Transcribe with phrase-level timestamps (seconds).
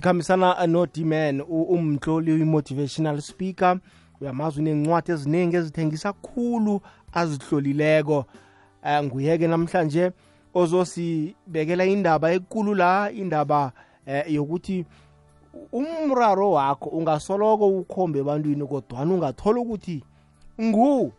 [0.00, 3.78] sikhambisana no D-Man umtloli uyi-motivational speaker.
[4.20, 6.80] Uyamazi unencwadi eziningi ezithengisa khulu
[7.12, 8.24] azihlolileko.
[8.82, 10.12] Um nguye-ke namhlanje
[10.54, 13.72] ozosibekela indaba ekulu la indaba
[14.06, 14.86] eh, yokuthi
[15.72, 20.02] umraro wakho ungasoloko ukhombe ebantwini kodwana ungathola ukuthi
[20.60, 21.12] ngu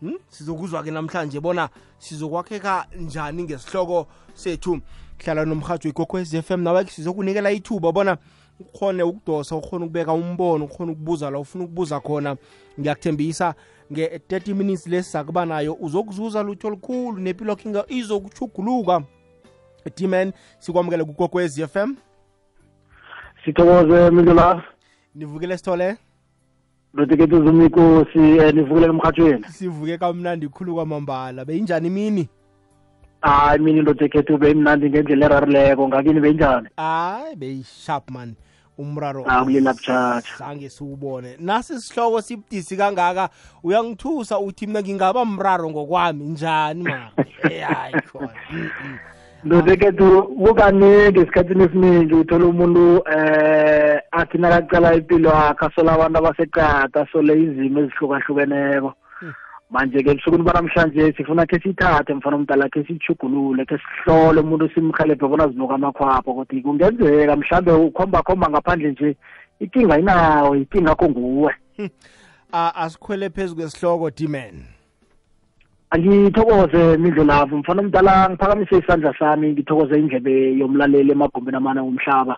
[0.00, 0.18] hmm?
[0.28, 1.68] sizokuzwa-ke namhlanje bona
[1.98, 4.80] sizokwakheka njani ngesihloko sethu
[5.24, 8.16] hlala nomhatsho igogwez f m nawe sizokunikela ithuba bona
[8.60, 12.36] ukhone ukudosa ukhone ukubeka umbono ukhone ukubuza la ufuna ukubuza khona.
[12.80, 13.54] Ngiyakuthembisa
[13.92, 19.02] nge-30 minutes lesizakuba nayo uzokuzuza lutho olukhulu nempilo kinga izokuchuguluka
[19.96, 21.96] d-man sikwamukele kukokwez f m.
[23.44, 24.62] Sithokoze mindlela
[25.14, 25.96] nivukile sithole
[26.94, 31.44] lotekete zumikosi um nivukele emhathweni sivuke kamnandi khulu kwamambala.
[31.44, 32.28] Beyinjani imini
[33.26, 36.68] hayi mina lotekete beyimnandi ngendlela erarileko ngakini benjani?
[36.76, 38.34] Hayi beyisharp man
[38.78, 39.24] umraro
[40.38, 41.36] zange siwubone.
[41.38, 43.28] Nasi sihloko sibudisi kangaka
[43.62, 47.10] uyangithusa uthi mina ngingaba mraro ngokwami njani mara
[47.74, 48.34] hayi khona.
[48.52, 48.98] Mm.
[50.46, 57.80] kukaningi esikhathini esiningi uthole umuntu eh athi nakacala impilo yakhe asola abantu abaseqada asole izimo
[57.80, 58.92] ezihlukahlukeneko
[59.70, 65.48] manje-ke ebusukwini banamhlanje sifuna khe siyithathe mfana omdala khe siyijhugulule khe sihlole umuntu simhelebhe bona
[65.48, 69.16] zinuka amakhwapho ukuthi kungenzeka mhlawumbe ukhomba khomba ngaphandle nje
[69.60, 71.52] ikinga inawo ikinga kho nguwe.
[72.52, 74.64] A- asikhwele phezu kwesihloko d-man.
[75.90, 82.36] Angithokoze mindlulavu mfana omdala ngiphakamise isandla sami ngithokoze indlebe yomlaleli emagumbini amane womhlaba.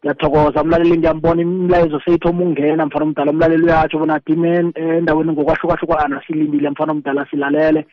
[0.00, 3.30] Ngiyathokoza umlaleli ngiyambona imilayezo seyithoma ukungena mfana omdala.
[3.30, 7.86] Umlaleli uyatsho bona dimen endaweni ngokwahlukahlukana silindile mfana omdala silalele.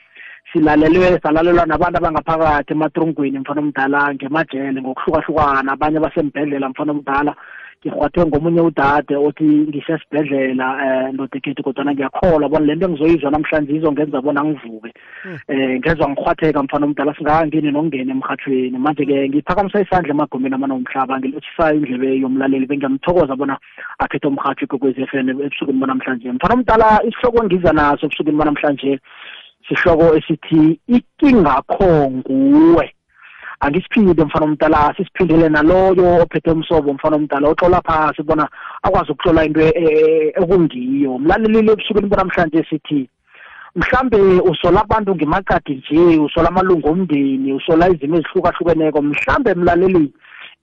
[0.53, 5.71] Silalelwe salalelwa nabantu abangaphakathi ematrongweni mfana omdala ngemajele ngokuhlukahlukana.
[5.73, 7.35] Abanye basembhedlela mfana omdala.
[7.81, 14.21] Ngirhwathwe ngomunye udade othi ngisesibhedlela um ndodekhethi kodwana ngiyakholwa bona le nto engizoyizwa namhlanje izongenza
[14.21, 14.91] bona ngivuke.
[15.49, 21.73] Um ngezwa ngirhwatheka mfana omdala singakangeni nokungena emhathweni manje-ke ngiphakamisa isandla emagomeni amana womhlaba ngilotshisa
[21.73, 23.57] indlebe yomlaleli bengiyamthokoza bona
[23.99, 26.31] akhethe umhathi kwekwezi f n ebusukwini banamhlanje.
[26.31, 28.99] Mfana omdala isihloko engiza naso ebusukwini banamhlanje
[29.67, 32.93] sihloko esithi ikingakho nguwe
[33.59, 38.47] angisiphinde mfana omdala sisiphindele naloyo ophethe umsobo mfana omdala oxola phasi bona
[38.83, 41.17] akwazi ukuhlola into e- e- ekungiyo.
[41.19, 43.09] Mlalelile ebusukwini banamhlanje sithi
[43.75, 44.17] mhlambe
[44.51, 50.13] usola abantu ngemaqadi nje usola amalungu omndeni usola izimo ezihlukahlukeneko mhlambe mlaleli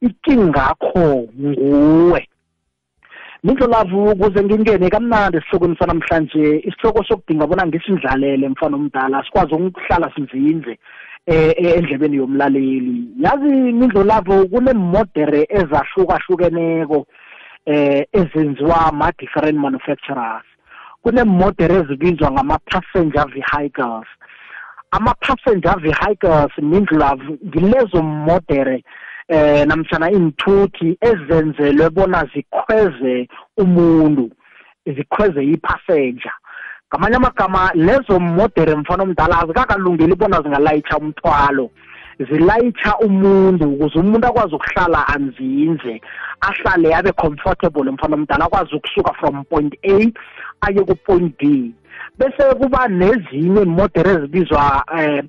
[0.00, 2.28] ikingakho nguwe.
[3.44, 10.70] Mindlolavu ukuze ngingene kamnandi esihlokweni sanamhlanje isihloko sokudinga bona ngisindlalele mfana omdala sikwazi ukuhlala sinzinze.
[10.70, 13.08] eh eh, endlebeni yomlaleli.
[13.18, 17.06] Yazi mindlolavu kunemodere ezahlukahlukeneko
[17.66, 20.44] eh ezenziwa ma-different manufacturers.
[21.02, 24.08] Kunemodere ezibizwa ngama-passenger vehicles.
[24.90, 28.84] Ama-passenger vehicles mindlulavu ngilezo modere
[29.28, 34.30] eh namtjana iinthuthi ezenzelwe bona zikhweze umuntu
[34.86, 36.32] zikhweze i-passenger.
[36.88, 41.70] Ngamanye amagama lezo modere mfana omdala azikakalungeli bona zingalayitsha umthwalo.
[42.18, 46.00] Zilayitsha umuntu ukuze umuntu akwazi ukuhlala anzinze
[46.40, 50.12] ahlale abe comfortable mfana omdala akwazi ukusuka from point a
[50.60, 51.74] aye ku-point b.
[52.18, 55.28] Bese kuba nezinye imodere ezibizwa um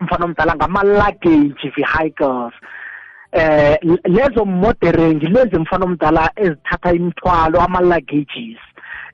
[0.00, 2.54] mfana omdala ngama-luggage vehicles.
[3.32, 8.58] Eh lezo modere ngilezi mfana omdala ezithatha imithwalo ama-luggages.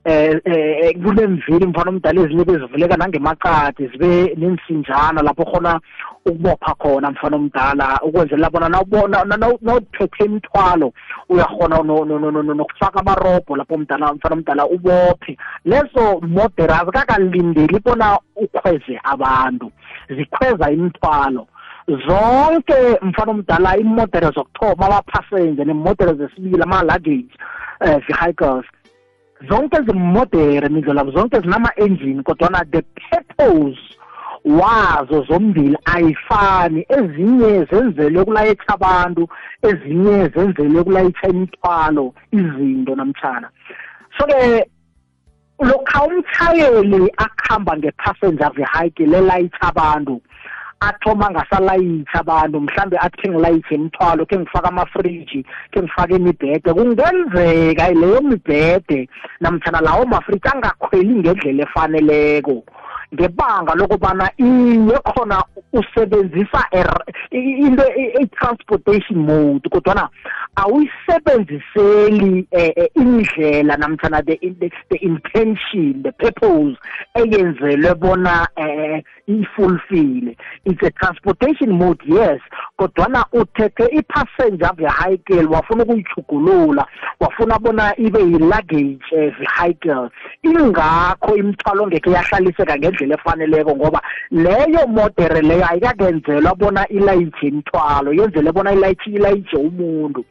[0.07, 5.81] Eh eh kunemvili mfana omdala ezinye bezivuleka nangemaqadi zibe nensinjana lapho khona
[6.27, 10.93] ukubopha khona mfana omdala ukwenzela bona nawubona nawuphethe imithwalo
[11.29, 15.37] uyakhona nokufaka amarobho lapho mdala mfana omdala ubophe.
[15.65, 19.73] Lezo modere azikakalindeli bona ukhweze abantu
[20.09, 21.47] zikhweza imithwalo.
[21.89, 27.35] Zonke mfana omdala imodere zokuthoma ama-passenger nemodere zesibili ama-luggage
[27.81, 28.65] um vehicles
[29.49, 33.79] zonke zimodere mindlelabo zonke zinama-engine kodwana the purpose
[34.45, 36.87] wazo zombili ayifani.
[36.89, 39.29] Ezinye zenzelwe ukulayitsha abantu
[39.63, 43.51] ezinye zenzelwe ukulayitsha imithwalo izinto namtshana
[44.19, 44.71] so-ke
[45.61, 50.21] lokha umshayeli akuhamba nge-passenger vehicle elayitsha abantu
[50.81, 56.73] athoma ngasalayitsha abantu mhlambe athi khe ngilayitshe imithwalo khe ngifake amafriji khe ngifake imibhede.
[56.75, 59.09] Kungenzeka leyo mibhede
[59.41, 62.65] namtshana lawo mafriji angakhweli ngendlela efaneleko.
[63.15, 66.65] Ngebanga lokubana iye khona usebenzisa
[67.31, 67.85] into
[68.21, 70.09] i-transportation mode kodwana
[70.57, 76.77] awuyisebenziseli eh, eh, indlela namtshana the, the, the intention the purpose
[77.15, 82.41] eyenzelwe bona eh ifulfile it's a transportation mode yes
[82.79, 86.87] kodwana uthethe i-passenger vehicle wafuna ukuyichugulula
[87.21, 90.11] wafuna bona ibe yi-luggage vehicle.
[90.43, 98.53] Ingakho imithwalo ngeke yahlaliseka ngendlela efaneleko ngoba leyo modere leyo ayikakenzelwa bona ilayitshe imithwalo yenzele
[98.53, 100.25] bona ilayitshe umuntu.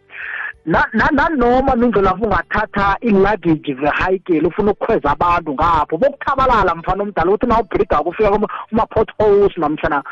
[0.65, 7.97] Nanoma mindlelafu ungathatha i-luggage vehicle ufuna ukukhweza abantu ngapho bokuthabalala mfana omdala ukuthi na ubhrida
[7.97, 10.03] kufika kuma-potholes namhlana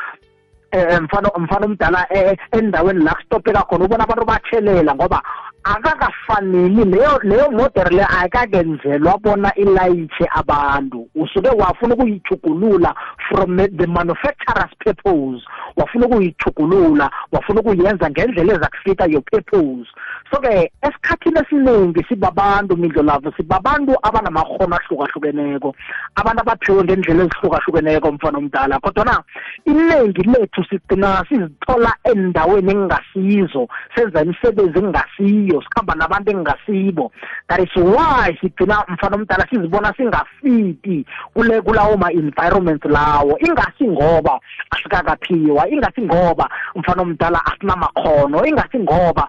[0.72, 5.22] um mfana mfana omdala eh, endaweni la kustopeka khona ubona abantu batshelela ngoba
[5.64, 6.84] akakafaneli.
[6.84, 11.08] Leyo leyo model le ayikakenzelwa bona ilayitshe abantu.
[11.14, 12.94] Usuke wafuna ukuyijugulula
[13.28, 15.42] from the manufacturer's purpose.
[15.76, 19.88] Wafuna ukuyijugulula wafuna ukuyenza ngendlela ezakufita your purpose.
[20.30, 25.74] So-ke esikhathini esiningi sibabantu mindlolavo sibabantu abanamakhono ahlukahlukeneko
[26.14, 28.80] abantu abaphiwe ngendlela ezihlukahlukeneko mfana omdala.
[28.80, 29.22] Kodwana
[29.64, 37.12] iningi lethu sigcina sizithola endaweni engingasizo senza imisebenzi engingasiyo sikhamba nabantu engingasibo.
[37.48, 43.38] That is why sigcina mfana omdala sizibona singafiti kule kulawo ma-environment lawo.
[43.38, 44.40] Ingasi ngoba
[44.70, 49.28] asikakaphiwa ingasi ngoba mfana omdala asinamakhono ingasi ngoba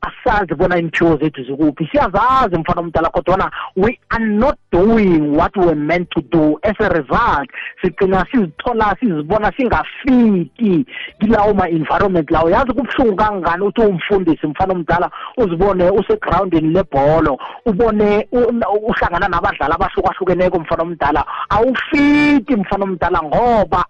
[0.00, 1.88] asazi bona imphiwo zethu zikuphi.
[1.92, 6.88] Siyazazi mfana omdala kodwana we are not doing what we're meant to do as a
[6.88, 7.50] result.
[7.82, 10.86] Sigcina sizithola sizibona singafiti
[11.20, 12.50] kilawo ma-environment lawo.
[12.50, 20.82] Yazi kubuhlungu kangangani uthi umfundisi mfana omdala uzibone usegrawundini lebholo ubone uhlangana nabadlali abahlukahlukeneko mfana
[20.82, 21.24] omdala.
[21.48, 23.84] Awufiti mfana omdala ngoba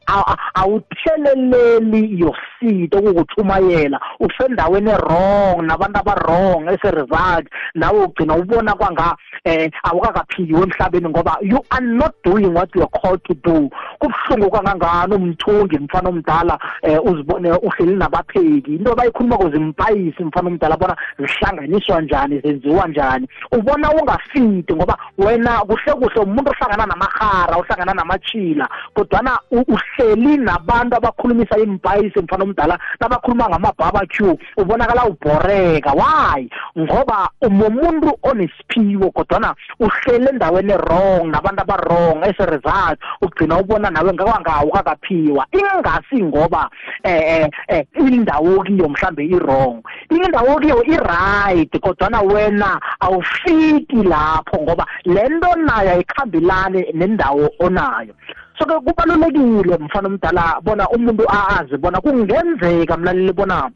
[0.55, 4.01] awutheleleli yoseed okukutshumayela.
[4.21, 11.37] Usendaweni wrong nabantu aba-wrong as a result nawe ugcina ubona kwanga eh awukakaphikiwe emhlabeni ngoba
[11.43, 13.71] you are not doing what you are called to do.
[13.99, 18.75] Kubuhlungu kangangani umthungi mfana omdala eh uzibone uhleli nabapheki.
[18.75, 23.29] Into bayikhuluma kuzimpayisi mfana omdala bona zihlanganiswa njani zenziwa njani.
[23.53, 31.59] Ubona ungafiti ngoba wena kuhle kuhle umuntu ohlangana namahara ohlangana namachila kodwana uhleli nabantu abakhulumisa
[31.59, 34.39] impayisi mfana omdala nabakhuluma ngama-barbecue.
[34.57, 35.88] Ubonakala ubhoreka.
[35.93, 36.49] Why
[36.79, 44.13] ngoba umumuntu onesiphiwo kodwana uhlele endaweni wrong nabantu aba-wrong as a result ugcina ubona nawe
[44.13, 46.71] ngakwangawo kakaphiwa ingasi ngoba
[47.03, 47.85] eh eh
[48.19, 49.83] indawo kiyo mhlambe i-wrong.
[50.11, 58.15] Indawo kiyo i-right kodwana wena awufiti lapho ngoba le nto nayo ayikhambelani nendawo onayo.
[58.59, 63.71] So ke kubalulekile mfana omdala bona umuntu azi bona kungenzeka mlaleli bona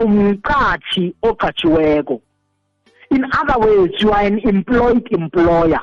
[0.00, 2.20] umqatshi oqatshiweko
[3.10, 5.80] in other words you are an employed employer.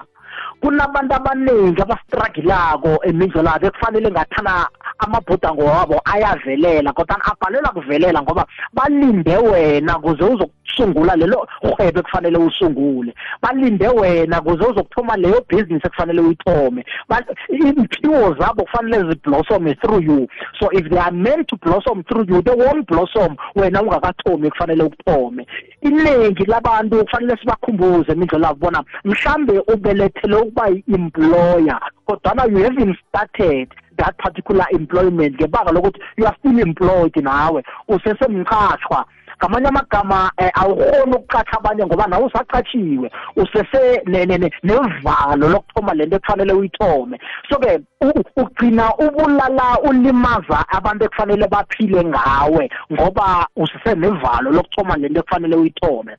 [0.61, 4.67] Kunabantu abaningi abastrugglako emidlalo ekufanele ngathana
[4.99, 13.13] amabhudango wabo ayavelela kodwa abhalela kuvelela ngoba balinde wena kuze uzokusungula lelo hwebo ekufanele usungule.
[13.41, 16.85] Balinde wena kuze uzokuthoma leyo business ekufanele uyithome.
[17.49, 20.27] Imphiwo zabo kufanele ziblossom through you.
[20.59, 23.35] So if they are meant to blossom through you they won't blossom.
[23.55, 25.47] Wena ungakathomi ekufanele ukuthome.
[25.81, 31.79] Iningi labantu kufanele sibakhumbuze imindlela labo bona mhlambe ubelethele ukuba yi-employer.
[32.08, 37.63] Kodwana you haven't started that particular employment ngebanga lokuthi you are still employed nawe.
[37.88, 39.05] Usesemqatshwa
[39.38, 44.01] ngamanye amagama eh, awukhoni ukuqatha abanye ngoba nawe usaqatshiwe usese
[44.63, 47.20] nevalo lokuthoma lento ekufanele uyithome.
[47.50, 47.79] So-ke
[48.36, 56.17] ugcina ubulala ulimaza abantu ekufanele baphile ngawe ngoba usese nevalo lokuthoma lento ekufanele uyithome.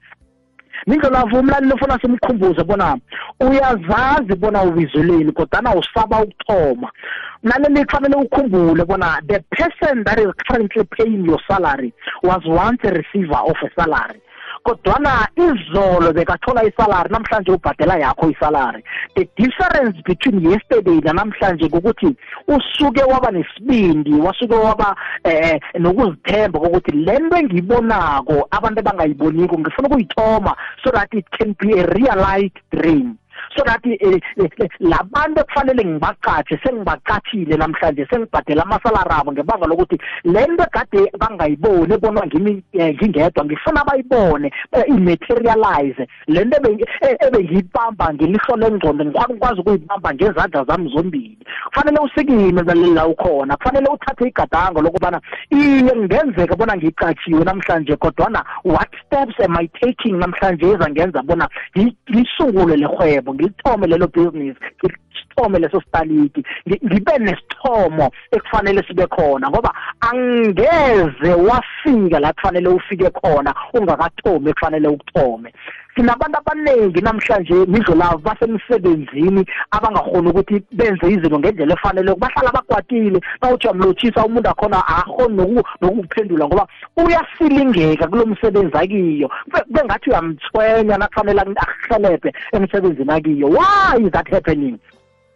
[0.86, 2.96] Nindlela umlaleli lofuna simkhumbuze bona
[3.40, 6.90] uyazazi bona ubizelweni kodwana usaba ukuthoma?
[7.42, 12.90] Mlaleli kufanele ukhumbule bona the person that is currently paying your salary was once a
[12.90, 14.20] receiver of a salary.
[14.64, 18.82] Kodwana izolo bekathola isalari namhlanje ubhadela yakho isalari.
[19.16, 22.16] The difference between yesterday nanamhlanje ukuthi
[22.48, 30.56] usuke waba nesibindi wasuke waba eh nokuzithemba ukuthi le nto engiyibonako abantu abangayiboniko ngifuna ukuyithoma
[30.84, 33.18] so that it can be a realized dream.
[33.56, 40.46] So that eh, eh, labantu ekufanele ngibaqatshe sengibaqathile namhlanje sengibhadela amasalari abo ngebanga lokuthi le
[40.46, 47.16] nto ekade bangayiboni ebonwa ngimi eh, ngingedwa ngifuna bayibone eh, imaterialize le nto ebe- eh,
[47.26, 51.38] ebengiyibamba ngelihlo lengqondo ngikwazi ukuyibamba ngezandla zami zombili.
[51.66, 58.44] Kufanele usikime mlaleli la ukhona kufanele uthathe igadango lokubana iye kungenzeka bona ngicatshiwe namhlanje kodwana
[58.64, 64.56] what steps am i taking namhlanje ezangenza bona ngi- ngisungule lehwebo ngilithome lelo business
[65.32, 73.10] ngilithome leso staliki ngi- ngibe nesithomo ekufanele sibe khona ngoba angeze wafika la kufanele ufike
[73.10, 75.52] khona ungakathomi ekufanele ukuthome.
[75.94, 82.14] Sinabantu abaningi namhlanje midlo lavo basemsebenzini abangakhoni ukuthi benze izinto ngendlela efanele.
[82.14, 89.28] Bahlala bakwatile nawuthi uyamlotshisa umuntu akhona akakhoni noku- nokukuphendula ngoba uyasilingeka kulo msebenzi akiyo.
[89.44, 93.48] Kube- kube ngathi uyamthwenya nakufanele ak- akuhelebhe emsebenzini akiyo.
[93.48, 94.78] Why is that happening?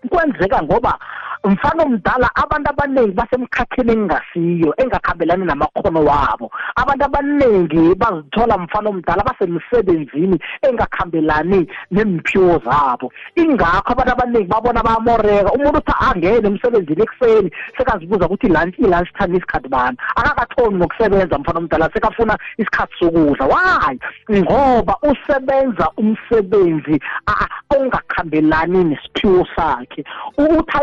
[0.08, 0.98] Kwenzeka ngoba
[1.44, 6.50] mfana omdala abantu abaningi basemkhakheni engasiyo engakhambelani namakhono wabo.
[6.76, 13.12] Abantu abaningi bazithola mfana omdala basemsebenzini engakhambelani nemphiwo zabo.
[13.36, 15.52] Ingakho abantu abaningi babona bayamoreka.
[15.52, 19.96] Umuntu uthi angene emsebenzini ekuseni sekazibuza ukuthi lunch i-lunch time isikhathi bani?
[20.16, 23.46] Akakathomi nokusebenza mfana omdala sekafuna isikhathi sokudla.
[23.46, 23.98] Why?
[24.30, 30.04] Ngoba usebenza umsebenzi a- a- ongakhambelani nesiphiwo sakhe.
[30.38, 30.76] U- uthi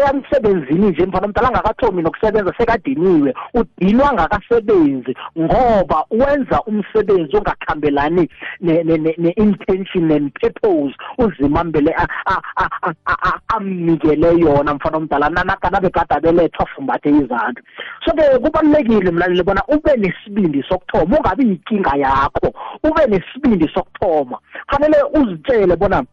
[0.44, 8.30] aya emsebenzini nje mfana omdala angakathomi nokusebenza sekadiniwe udinwa ngakasebenzi ngoba wenza umsebenzi ongakhambelani
[8.62, 14.74] ne- ne- ne- ne-intention and purpose uzimambele a- a- a- a- a- a- amnikele yona
[14.74, 17.64] mfana omdala nanakana bekade abelethwa fumbathe izandla.
[18.06, 24.38] So-ke kubalulekile mlaleli bona ube nesibindi sokuthoma ungabi yinkinga yakho ube nesibindi sokuthoma.
[24.68, 26.04] Fanele uzitshele bona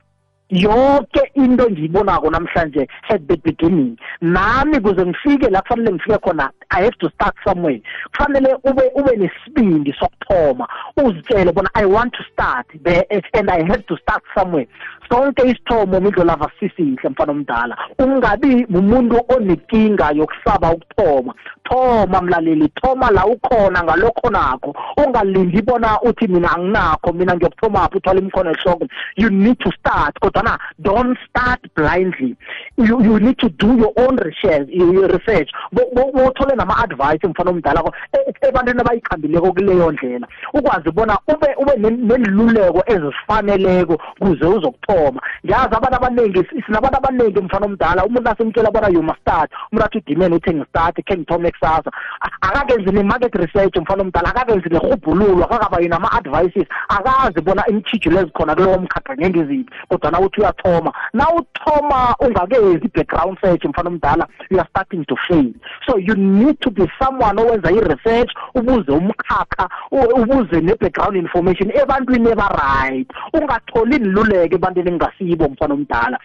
[0.50, 3.96] yonke into ngiyibonako namhlanje at the beginning.
[4.20, 7.82] Nami kuze ngifike la kufanele ngifike khona i have to start somewhere.
[8.10, 13.04] Kufanele ube ube nesibindi sokuthoma uzitshele bona i want to start there
[13.34, 14.66] and i have to start somewhere.
[15.10, 17.76] Sonke isithomo midlo lava sisihle mfana omdala.
[17.98, 21.34] Ungabi umuntu onenkinga yokusaba ukuthoma.
[21.64, 24.74] Thoma mlaleli thoma la ukhona ngalokho nakho.
[24.96, 28.86] Ungalindi bona uthi mina anginakho mina ngiyokuthomaphi uthwala imkhono ehloko.
[29.16, 32.36] You need to start kodwana don't start blindly.
[32.76, 35.50] You, you need to do your own research, your research.
[35.72, 40.26] Bothole nama-advice mfana omdala ko e- ebantwini abayikhambileko kuleyo ndlela.
[40.54, 45.20] Ukwazi bona ube ube nen- neniluleko ezifaneleko kuze uzokuthoma.
[45.46, 48.04] Ngiyazi abantu abaningi sinabantu abaningi mfana omdala.
[48.04, 49.50] Umuntu asemtshela bona you must start.
[49.72, 51.90] Umuntu athi udimeni uthi ngistart khe ngithome kusasa?
[52.20, 56.66] A- akakenzi ne-market research mfana omdala akakenzi nerhubhululo akakabayi nama-advices.
[56.88, 60.92] Akazi bona imitshijilo ezikhona kulowo mkhakha ngengiziphi kodwana uthi uyathoma.
[61.12, 65.52] Na uthoma ungakenzi i-background search mfana omdala you are starting to fail.
[65.86, 72.30] So you need to be someone owenza i-research ubuze umkhakha u- ubuze ne-background information ebantwini
[72.30, 73.08] eba-right.
[73.32, 76.18] Ungatholi niluleke ebantwini engasibo mfana omdala.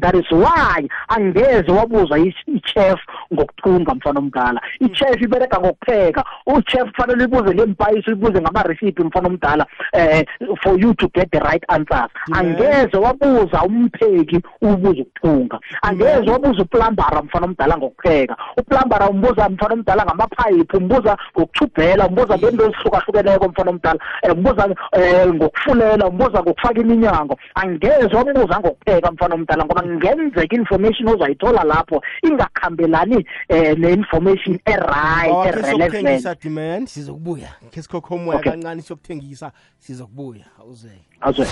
[0.00, 3.00] That is why angeze wabuza i- i-chef
[3.34, 4.60] ngokuthunga mfana omdala.
[4.80, 6.24] I-chef ibereka ngokupheka.
[6.46, 10.24] U-chef kufanele uyibuze ngempayisi uyibuze ngama-recipe mfana omdala eh
[10.62, 12.10] for you to get the right answers.
[12.32, 15.58] Angeze wabuza umpheki ubuze ukuthunga.
[15.82, 18.36] Angeze wabuza uplambara mfana omdala ngokupheka.
[18.56, 25.28] Uplambara umbuza mfana omdala ngamaphayiphi umbuza ngokuthubhela umbuza ngento ezihlukahlukeneko mfana omdala eh, umbuza eh,
[25.34, 27.38] ngokufulela umbuza ngokufaka iminyango.
[27.54, 35.50] Angeze wabuza ngokupheka mfana omdala ngoba ngenzeka information ozayithola lapho ingakhambelani eh, ne-information e-right Okay,
[35.50, 35.92] e-relevant.
[35.92, 36.88] sokuthengisa demand.
[36.88, 37.48] Sizokubuya.
[37.70, 38.52] Khe sikhokhe umoya Okay.
[38.52, 40.44] kancane sokuthengisa sizokubuya.
[40.60, 41.00] Awuzeke.
[41.20, 41.46] Azwe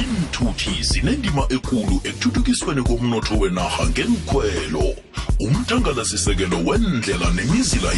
[0.00, 4.94] iinthuthi zinendima ekulu ekuthuthukisweni komnotho wenarha ngenkhwelo
[5.40, 7.90] umthangalasisekelo wendlela nemizila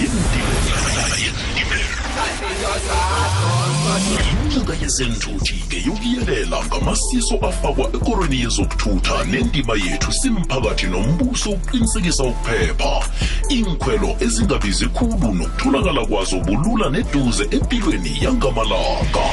[3.97, 13.03] yentimela inyanga yezenthuthi ngeyokuyelela ngamasiso afakwa ekorweni yezokuthutha nendima yethu simphakathi nombuso ukuqinisekisa ukuphepha.
[13.51, 19.25] Iinkhwelo ezingabizi khulu nokutholakala kwazo bulula neduze empilweni yangamalanga.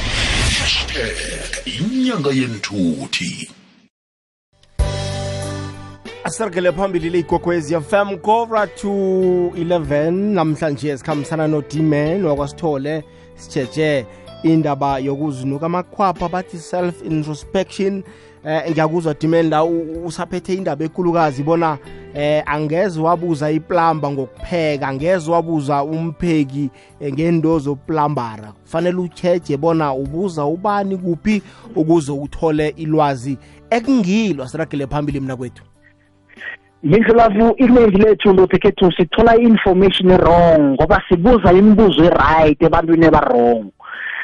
[0.60, 3.50] Hashtag inyanga yenthuthi.
[6.24, 13.04] Asiragele phambili le igogwezi fm covra to 11 namhlanje sikhambisana no-dman wakwasithole
[13.36, 14.06] sitsheje
[14.44, 18.04] indaba yokuzinuka amakhwapha bathi self introspection
[18.46, 19.64] eh ngiyakuzwa dimenda
[20.06, 21.78] usaphethe indaba ekhulukazi bona
[22.16, 26.70] eh angeze wabuza iplamba ngokupheka angeze wabuza umpheki
[27.00, 31.42] eh, ngendo zoplambara kufanele ucheje bona ubuza ubani kuphi
[31.76, 33.38] ukuze uthole ilwazi
[33.70, 35.64] ekungilo siragele phambili mina kwethu.
[36.86, 43.72] Ngindlulavu iningi lethu lothi kethu sithola i-information wrong ngoba sibuza imibuzo e-right ebantwini eba-wrong.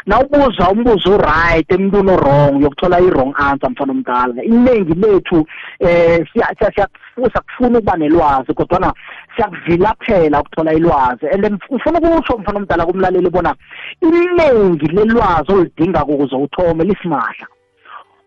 [0.05, 4.43] Nawubuza umbuzo right emntwini wrong uyokuthola i-wrong answer mfana omdala.
[4.43, 5.47] Iningi lethu
[5.79, 8.93] eh siyakufuna ukuba nelwazi kodwana
[9.35, 11.27] siyakuvilaphela ukuthola ilwazi.
[11.27, 13.55] And ufuna ukusho mfana omdala kumlaleli bona
[14.01, 17.47] iningi lelwazi olidingako ukuze uthome lisimahla.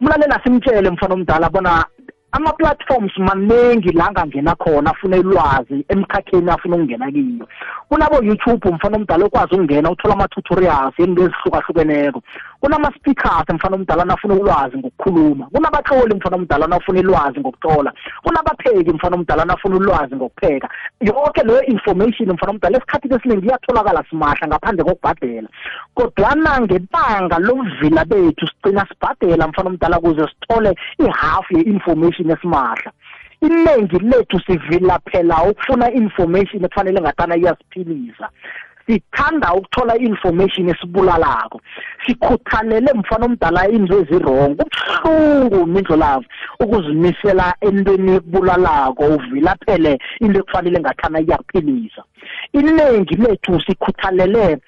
[0.01, 1.85] Umlaleli asimtshele mfana omdala bona
[2.33, 7.49] ama-platforms maningi la angangena khona afuna ilwazi emkhakheni afuna ukungena kiyo.
[7.89, 12.23] Kunabo-youtube mfana omdala okwazi ukungena uthola ama-tutorials into ezihlukahlukeneko.
[12.63, 15.47] Kunama-speakers mfana omdala nafuna ulwazi ngokukhuluma.
[15.47, 17.93] Kunabatloli mfana omdala nafuna ilwazi ngokutlola
[18.23, 20.69] kunabapheki mfana omdala nafuna ulwazi ngokupheka.
[21.01, 25.49] Yonke leyo information mfana omdala esikhathini esiningi iyatholakala simahla ngaphandle kokubhadela.
[25.95, 32.93] Kodwana ngebanga lobuvila bethu sigcina sibhadela mfana omdala kuze sithole i-half ye-information esimahla.
[33.41, 38.29] Iningi lethu sivilaphela ukufuna information ekufanele ngathana iyasiphilisa.
[38.87, 41.61] Sithanda ukuthola information esibulalako.
[42.07, 46.25] Sikhuthalele mfana omdala into ezirong kubuhlungu mindlo lavo
[46.61, 52.03] ukuzimisela entweni ekubulalako uvilaphele into ekufanele ngathana iyakuphilisa
[52.53, 54.59] iningi lethu sikhuthalele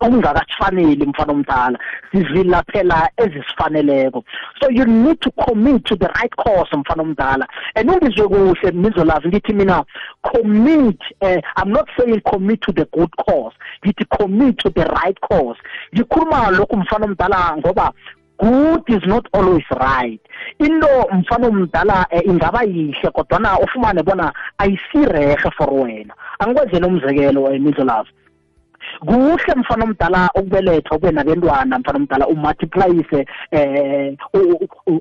[0.00, 1.78] okungakafaneli mfana omdala.
[2.12, 4.24] Sivilaphela ezisifaneleko
[4.60, 7.46] so you need to commit to the right course mfana omdala.
[7.74, 9.84] And ungizwe kuhle nizolazi ngithi mina
[10.22, 13.54] commit uh, i'm not saying commit to the good course.
[13.84, 15.58] Ngithi commit to the right course.
[15.94, 17.92] Ngikhuluma lokhu mfana omdala ngoba
[18.38, 20.20] good is not always right.
[20.58, 26.14] Into mfana omdala eh, ingaba yihle kodwana ufumane bona ayisirehe for wena.
[26.38, 27.60] Angikwenzele umzekelo eh,
[29.00, 34.16] kuhle mfana omdala ukubeletha ube nabentwana mfana omdala umultiplyise eh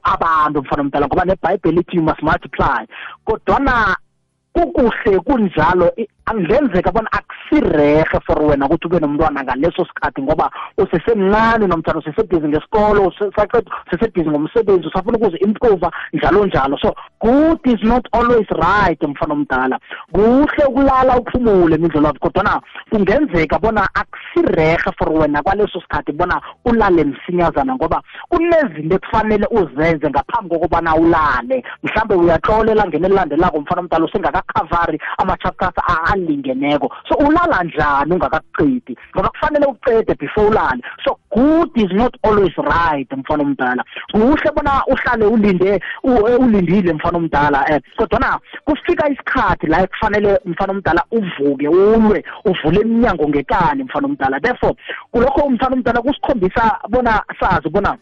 [0.03, 2.85] abantu mfana omdala ngoba nebhayibheli ithi you must multiply.
[3.25, 3.97] Kodwana
[4.53, 5.93] kukuhle kunjalo
[6.25, 13.13] angenzeka bona akusirehe for wena ukuthi ube nomntwana ngaleso sikhathi ngoba usesemncane nomntwana usesebhizi ngesikolo
[13.87, 16.77] usesebhizi ngomsebenzi usafuna ukuze improve njalo njalo.
[16.77, 19.79] So good is not always right mfana omdala.
[20.11, 27.03] Kuhle ukulala uphumule mindlela wakho kodwana kungenzeka bona akusirehe for wena kwaleso sikhathi bona ulale
[27.03, 31.63] msinyazana ngoba kunezinto ekufanele uzenze ngaphambi kokubana ulale.
[31.83, 35.73] Mhlambe uyatlolela ngene elilandelako mfana omdala usengakakhavari ama-chapters
[36.13, 40.81] alingeneko so ulala njani ungakakuqedi ngoba kufanele uqede before ulale.
[41.05, 43.83] So good is not always right mfana omdala.
[44.11, 45.81] Kuhle bona uhlale ulinde
[46.39, 47.81] ulindile mfana omdala eh.
[47.97, 54.39] Kodwa kufika isikhathi la kufanele mfana omdala uvuke ulwe uvule iminyango ngekani mfana omdala.
[54.39, 54.75] Therefore
[55.11, 57.97] kulokho umfana omdala kusikhombisa bona sazi bona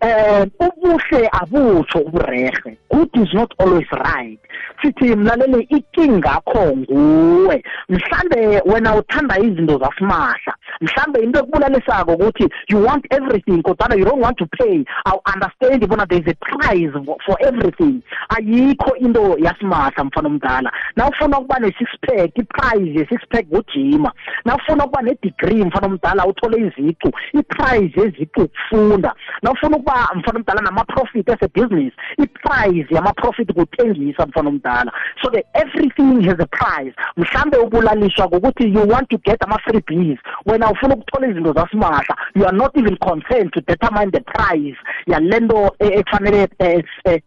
[0.00, 4.38] eh ubuhle abutsho uburehe good is not always right.
[4.82, 7.62] Sithi mlaleli ikinga yakho nguwe.
[7.88, 10.54] Mhlambe wena uthanda izinto zasimahla.
[10.80, 14.84] Mhlambe into ekubulalisako ukuthi you want everything kodwa you don't want to pay.
[15.06, 16.92] I understand bona there is a price
[17.26, 18.02] for everything.
[18.28, 20.72] Ayikho into yasimahla mfana omdala.
[20.96, 24.12] Nawufuna ukuba ne-six pack iprice ye-six pack ngujima
[24.44, 31.28] nawufuna ukuba ne-degree mfana omdala uthole izicu iprice yezicu ukufunda nawufuna ukuba mfana omdala nama-profit
[31.30, 36.94] as-a-business iprice yama-profit kuthengisa mfana omdala so the everything has a price.
[37.16, 42.56] Mhlambe ubulaliswa ngokuthi you want to get ama-freebies wena ufuna ukuthola izinto zasimahla you are
[42.56, 45.48] not even concerned to determine the price yale
[45.78, 46.48] ekufanele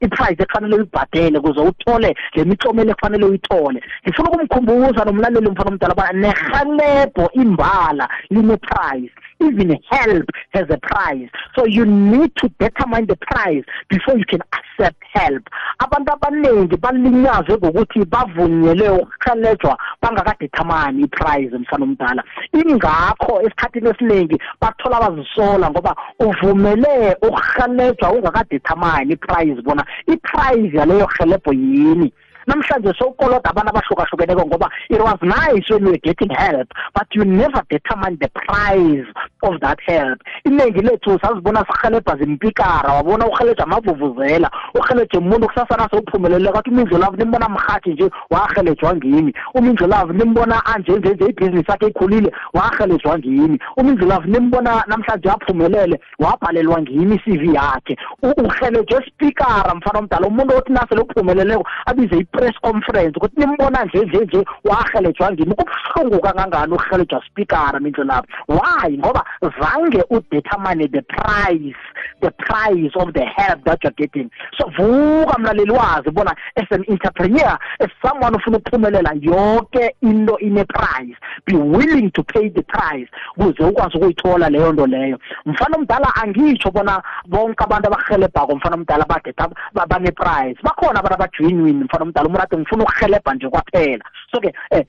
[0.02, 3.84] i-price ekufanele uyibhadele ukuze uthole le mitlomelo ekufanele uyithole.
[4.08, 11.30] Ngifuna ukumkhumbuza nomlaleli mfana omdala ubana nerhelebho imbala line-price even help has a price.
[11.56, 15.44] So you need to determine the price before you can accept help.
[15.80, 22.24] Abantu abaningi balinyazwe ngokuthi bavunyelwe ukuhelejwa bangakadetermine iprize mfana omdala.
[22.54, 29.86] Ingakho esikhathini esiningi bathola bazisola ngoba uvumele ukuhelejwa ungakadetermine iprize bona.
[30.08, 32.14] Iprize yaleyo helebho yini?
[32.48, 37.24] Namhlanje sowukoloda abantu abahlukahlukeneko ngoba it was nice when you were getting help but you
[37.26, 39.08] never determine the price
[39.44, 40.20] of that help.
[40.46, 47.16] Iningi lethu sazibona sihelebha zimpikara wabona uhelejwa amavuvuzela uhelejwe umuntu kusasana sowuphumelele kathi umindlo lavo
[47.16, 49.34] nimbona mhathi nje wahelejwa ngimi.
[49.54, 53.60] Umindlo lavo nimbona anje nje nje ibhizinisi yakhe ikhulile wahelejwa ngimi.
[53.78, 57.98] Umindlo lavo nimbona namhlanje aphumelele wabhalelwa ngimi i-cv yakhe.
[58.22, 64.18] Uhelejwe speakera mfana omdala umuntu othi nasele uphumeleleko abize i-press conference ukuthi nimbona nje nje
[64.18, 69.26] nje wahelejwa ngimi kubuhlungu kangangani uhelejwa speakera mindlo lapho why ngoba
[69.62, 71.78] zange udetermine the price
[72.22, 76.86] the price of the help that you're getting so vuka mlaleli wazi bona as an
[76.88, 81.16] entrepreneur as someone ufuna ukuphumelela yonke into ine-price
[81.46, 86.72] be willing to pay the price ukuze ukwazi ukuyithola leyo nto leyo mfana omdala angitsho
[86.72, 89.50] bona bonke abantu abahelebhako mfana omdala badeta
[89.88, 94.06] bane-price bakhona abantu abagenuine mfana omdala umuntu ade ngifuna ukuhelebha nje kwaphela.
[94.32, 94.84] So-ke um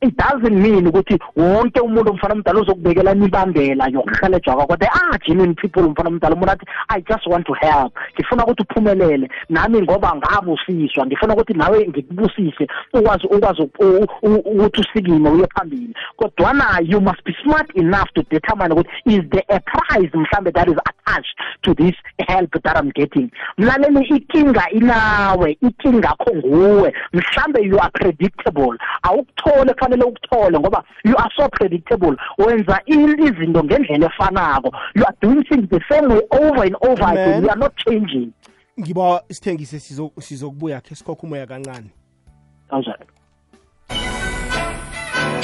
[0.00, 5.54] it doesn't mean ukuthi wonke umuntu umfana omdala uzokubekela imibandela yokuhelejwa kwakho there are genuine
[5.54, 6.34] people umfana omdala.
[6.34, 7.92] Umuntu athi i just want to help.
[8.14, 9.28] Ngifuna ukuthi uphumelele.
[9.48, 15.94] Nami ngoba ngabusiswa ngifuna ukuthi nawe ngikubusise ukwazi ukwazi ukuthi usikime uye phambili.
[16.16, 20.68] Kodwana you must be smart enough to determine ukuthi is there a price mhlambe that
[20.68, 21.94] is attached to this
[22.28, 23.30] help that i'm getting?
[23.58, 26.94] Mlaleli ikinga inawe ikinga kho nguwe.
[27.12, 28.76] Mhlambe you are predictable.
[29.02, 32.16] Awukuthole kufanele ukuthole ngoba you are so predictable.
[32.38, 34.72] Wenza izinto ngendlela efanako.
[34.94, 37.42] You are doing things the same way over and over again.
[37.42, 38.32] You are not changing.
[38.80, 39.80] Ngiba isithengise
[40.20, 41.90] sizokubuya khe sikhokha umoya kancane.
[42.70, 43.04] Kanjani?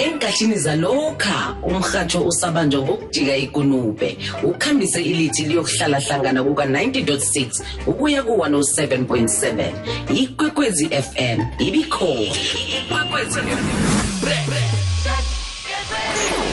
[0.04, 4.18] Enkathini zalokha umrhatsho usabanjwa ngokujika ikunube.
[4.42, 9.72] Ukhambise ilithi liyokuhlala hlangana kuka-90.6 ukuya ku-107.7
[10.14, 12.20] ikwekwezi fm ibikhona.
[12.20, 13.40] Ikwekwezi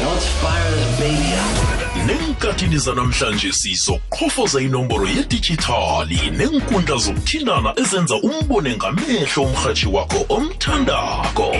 [0.04, 1.28] Not fire baby.
[2.08, 6.20] Nenkathini zanamhlanje sizoqhofoza inomboro yedijithali.
[6.38, 11.56] Nenkundla zokuthindana ezenza umbone ngamehlo umrhatshi wakho omthandako.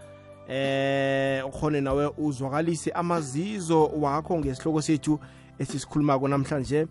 [0.49, 5.21] eh ukhone nawe uzwakalise amazizo wakho ngesihloko sethu
[5.59, 6.87] esisikhulumako namhlanje.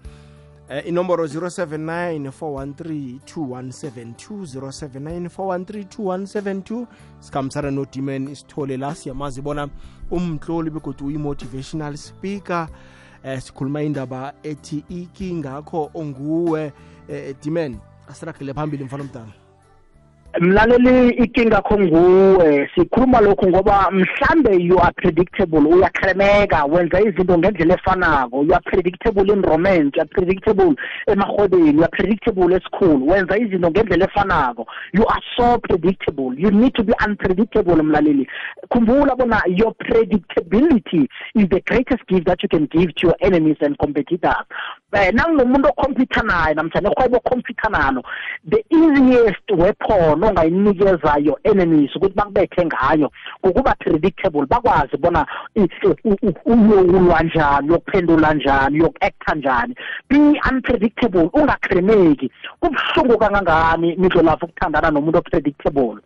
[0.69, 6.85] Eh, inomboro 079 413 2172 079 413 2172
[7.19, 9.69] sikhambisana nodiman isithole la siyamazi bona
[10.11, 12.67] umhloli begodwa uyi-motivational speaker.
[13.23, 16.73] Eh, sikhuluma indaba ethi ikingakho onguwe
[17.07, 17.77] eh, diman
[18.09, 19.46] asiragele phambili mfana omdala
[20.39, 27.73] mlaleli inkinga kho nguwe sikhuluma lokhu ngoba mhlambe you are predictable uyakremeka wenza izinto ngendlela
[27.73, 28.43] efanako.
[28.43, 30.75] You are predictable in romance you are predictable
[31.07, 34.67] emahwebeni you are predictable esikhulu wenza izinto ngendlela efanako.
[34.93, 38.27] You are so predictable you need to be unpredictable mlaleli.
[38.69, 43.57] Khumbula bona your predictability is the greatest gift that you can give to your enemies
[43.61, 44.45] and competitors.
[44.93, 48.03] Um nangunomuntu okhompyutha naye namhlanje ehwebo okhompyutha nalo.
[48.49, 53.11] The easiest weapon ongayinikeza your enemies ukuthi bakubethe ngayo
[53.43, 55.25] ukuba predictable bakwazi bona
[56.45, 59.75] uyokulwa njani uyokuphendula njani uyoku-acta njani.
[60.09, 60.17] Be
[60.49, 62.31] unpredictable ungakremeki.
[62.59, 65.97] Kubuhlungu kangangani midlolafo ukuthandana nomuntu opredictable?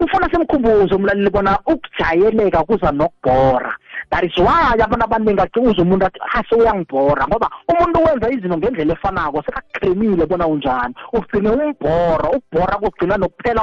[0.00, 3.76] Ufuna simkhumbuze umlaleli bona ukujayeleka kuza nokubhora.
[4.10, 8.92] That is why abantu abaningi acuza umuntu athi ase uyangibhora ngoba umuntu wenza izinto ngendlela
[8.92, 10.94] efanako sekakuqinile bona unjani.
[11.12, 13.62] Ugcine umbhora ukubhora kugcina nokuphela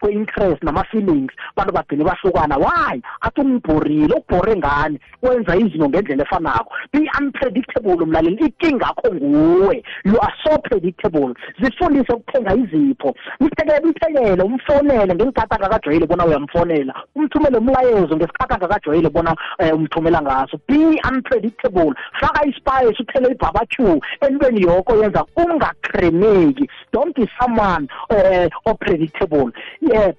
[0.00, 1.32] kwe-interest nama-feelings.
[1.56, 2.56] Abantu bagcine bahlukana.
[2.58, 3.00] Why?
[3.20, 4.98] Athi ungibhorile ukubhore ngani?
[5.22, 6.72] Wenza izinto ngendlela efanako.
[6.92, 8.46] Be unpredictable mlaleli.
[8.46, 9.82] Ikingakho nguwe.
[10.04, 11.34] You are so predictable.
[11.60, 13.14] Zifundise ukuthenga izipho.
[13.40, 16.94] Mphekele umphekele umfonele ngesikhathi angakajwayeli bona uyamfonela.
[17.14, 19.36] Umthumele umlayezo ngesikhathi angakajwayeli bona
[19.72, 21.92] um umthumela ngaso be unpredictable.
[22.20, 26.68] Faka ispice uthele ibarbecue entweni yoko yenza ungakremeki.
[26.92, 29.50] Don't be someone uh, opredictable.
[29.80, 30.12] Yeah.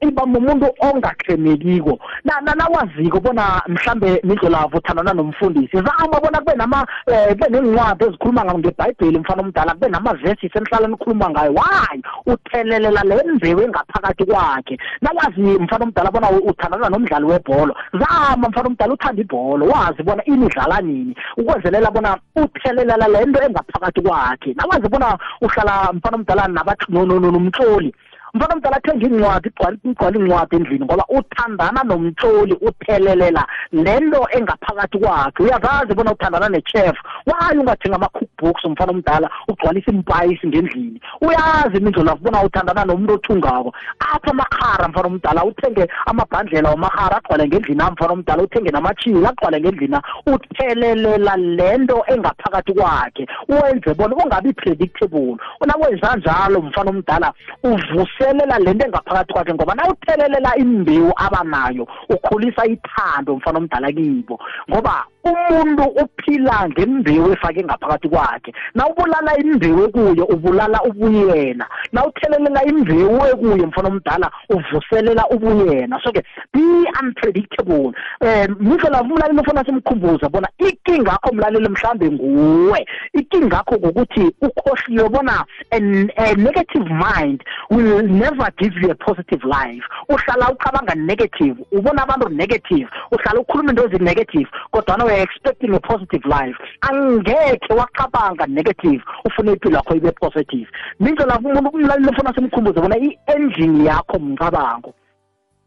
[0.00, 1.98] Iba umuntu ongakremekiko.
[2.24, 9.18] Nawaziko bona mhlambe nidlolavo uthandana nomfundisi zama bona kube nama um kube nencwadi ezikhuluma ngebhayibheli
[9.18, 11.52] mfana omdala kube namavesi senihlala nikhuluma ngayo.
[11.52, 12.02] Why?
[12.26, 14.78] Uthelelela le mbewu engaphakathi kwakhe.
[15.00, 17.74] Nawazi mfana omdala bona uthandana nomdlali webholo.
[17.92, 19.66] Zama mfana omdala uthanda ibholo.
[19.66, 24.54] Wazi bona inidlala nini ukwenzelela bona uthelelela le nto engaphakathi kwakhe.
[24.54, 27.94] Nawazi bona uhlala mfana omdala nomtloli.
[28.34, 35.42] Mfana mdala athenga incwadi igcwala incwadi endlini ngoba uthandana nomtloli uthelelela lento engaphakathi kwakhe.
[35.42, 37.98] Uyazazi bona uthandana nechef waye ungathenga
[38.38, 41.00] ama-cookbooks mfana omdala ugcwalisa impayisi ngendlini.
[41.20, 43.72] Uyazi imindlolafu bona uthandana nomuntu othungako.
[43.98, 49.60] Apha amahara mfana omdala uthenge amabhandlela wamahara agcwale ngendlini am mfana omdala uthenge namachili agcwale
[49.60, 49.96] ngendlini
[50.26, 55.36] uthelelela lento engaphakathi kwakhe wenze bona ungabi predictable.
[55.66, 57.32] Nakwenza njalo mfana omdala
[57.64, 64.38] uvuse uthelela lento engaphakathi kwakhe ngoba na uthelelela imbewu abanayo ukhulisa ithando mfana omdala kibo.
[64.70, 68.27] Ngoba umuntu uphila ngembewu efake ngaphakathi kwakhe.
[68.74, 71.66] Nawubulala imbewu ekuyo ubulala ubuyena.
[71.92, 76.00] Nawuthelelela imbewu ekuye mfana omdala uvuselela ubuyena.
[76.04, 76.60] So ke be
[77.02, 77.92] unpredictable.
[78.20, 82.86] Um ngizela umlaleli ufuna simkhumbuza bona ikinga yakho mlaleli mhlambe nguwe.
[83.12, 89.84] Ikinga yakho ukuthi ukhohliwe bona a negative mind will never give you a positive life.
[90.08, 96.24] Uhlala ucabanga negative ubona abantu negative uhlala ukhuluma into ezi-negative kodwana we expecting a positive
[96.24, 96.56] life.
[96.80, 97.74] Angekhe
[98.18, 100.68] wacabanga negative ufuna impilo yakho ibe positive.
[101.00, 104.94] Mindlela umuntu umlaleli ufuna simkhumbuze bona i-engine yakho mcabango.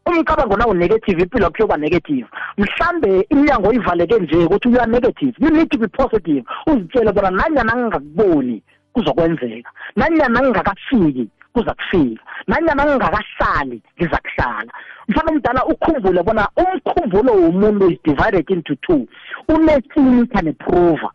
[0.06, 2.26] Umcabango nawo negative impilo yakho yoba negative.
[2.58, 6.44] Mhlambe iminyango oyivaleke nje ukuthi uya negative you need to be positive.
[6.66, 8.62] Uzitshele bona nanyana ngingakuboni
[8.92, 9.70] kuzokwenzeka.
[9.96, 14.72] Nanyana ngingakafiki kuza kufika nanyana ngingakahlali ngiza kuhlala
[15.08, 19.06] mfana omdala ukhumbule bona umkhumbulo womuntu is divided into two.
[19.48, 21.10] Unethinka neprover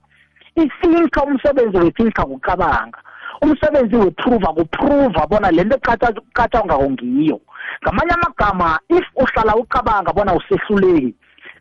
[0.64, 3.00] ithinka umsebenzi wethinka kucabanga
[3.42, 7.40] umsebenzi weprover kuprover bona lento ecatshangako ngiyo.
[7.84, 11.16] Ngamanye amagama if uhlala ucabanga bona usehluleki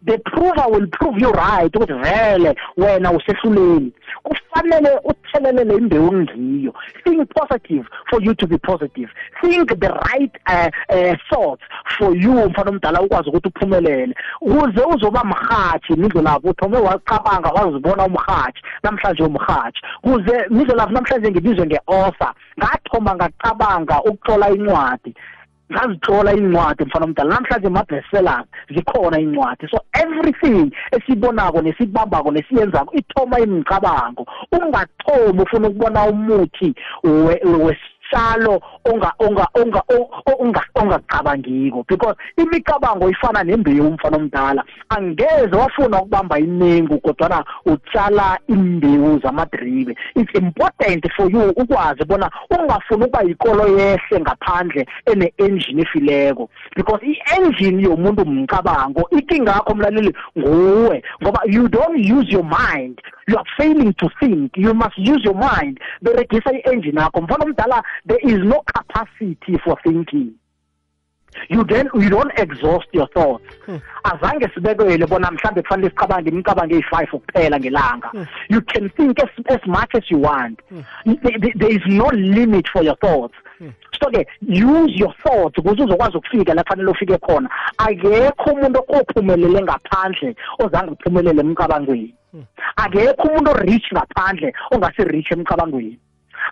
[0.04, 3.92] the prover will prove you right ukuthi vele wena usehluleli.
[4.22, 6.74] Kufanele uthelelele imbewu ngiyo.
[7.04, 9.08] Think positive for you to be positive.
[9.40, 11.62] Think the right uh, uh, thoughts
[11.98, 14.14] for you mfana omdala ukwazi ukuthi uphumelele.
[14.40, 21.30] Ukuze uzoba mhathi nidlo lapho uthome wacabanga wazibona umhathi namhlanje umhathi kuze nidlo lapho namhlanje
[21.30, 25.14] ngibizwe nge-author ngathoma ngacabanga ukutlola incwadi.
[25.72, 29.68] Ngazitlola incwadi mfana omdala namhlanje ma-bestsellers zikhona incwadi.
[29.70, 34.26] So everything esibonako nesibambako nesiyenzako ithoma imicabango.
[34.52, 36.74] Ungathomi ufuna ukubona umuthi
[38.10, 39.82] salo onga onga onga
[40.38, 41.84] onga ongacabangiko.
[41.88, 49.96] Because imicabango ifana nembewu umfana omdala angeze wafuna ukubamba inengu kodwa utshala imbewu zamadribe.
[50.14, 56.48] It's important for you ukwazi bona ungafuni ukuba yikolo yehle ngaphandle ene engine efileko.
[56.76, 61.02] Because i-engine yomuntu umcabango ikinga yakho mlaleli nguwe.
[61.22, 63.00] Ngoba you don't use your mind.
[63.28, 64.56] You are failing to think.
[64.56, 65.80] You must use your mind.
[66.02, 67.20] Beregisa i-engine yakho.
[67.20, 70.34] Mfana omdala there is no capacity for thinking.
[71.48, 73.44] You then you don't exhaust your thoughts.
[73.66, 73.76] Hmm.
[74.04, 78.08] azange sibekelwe bona mhlambe kufanele sicabange imicabango eyi-five ukuphela ngelanga.
[78.08, 78.24] Hmm.
[78.48, 80.60] you can think as, as much as you want.
[80.68, 80.82] Hmm.
[81.04, 83.34] there, there is no limit for your thoughts.
[84.02, 87.50] So ke use your thoughts ukuze uzokwazi ukufika la kufanele ufike khona.
[87.78, 92.14] Akekho umuntu ophumelele ngaphandle ozange uphumelele emcabangweni.
[92.76, 95.98] Akekho umuntu o-rich ngaphandle ongasi-rich emcabangweni.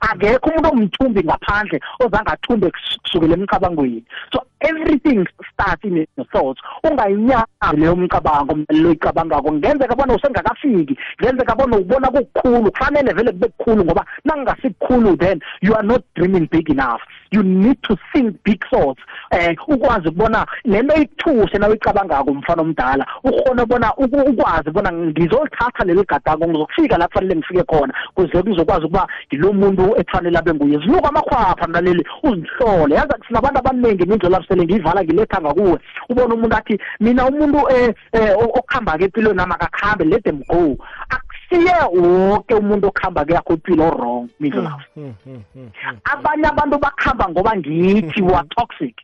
[0.00, 6.60] Akekho umuntu omthumbi ngaphandle ozangathumbe kusukela emcabangweni so everything starts in your thoughts.
[6.84, 13.48] Ungayinyazi leyo mcabango lo icabangako ngenzeka bona usengakafiki ngenzeka bona ubona kukukhulu kufanele vele kube
[13.48, 17.00] kukhulu ngoba nangasikukhulu then you are not dreaming big enough.
[17.30, 23.06] You need to think big thoughts eh ukwazi ukubona lento ithuse na uyicabangako mfana omdala.
[23.24, 29.08] Ukhona bona ukwazi bona ngizolithatha leli gadako ngizokufika la kufanele ngifike khona kuze kuzokwazi ukuba
[29.28, 30.78] ngilo muntu ekufanele abe nguye.
[30.78, 32.94] Zinuka amakhwapha mlaleli uzihlole.
[32.94, 38.34] Yazi sinabantu abaningi imindlela sele ngiyivala ngiletha ngakuwe ubona umuntu athi mina umuntu eh, eh
[38.36, 40.76] okuhamba-ke empilweni nami akakhambe let them go.
[41.10, 45.70] Akusiye wonke umuntu okuhamba kuyakho impilo wrong mindlulafu hmm, hmm, hmm,
[46.04, 48.96] abanye abantu bakuhamba ngoba ngithi wa toxic.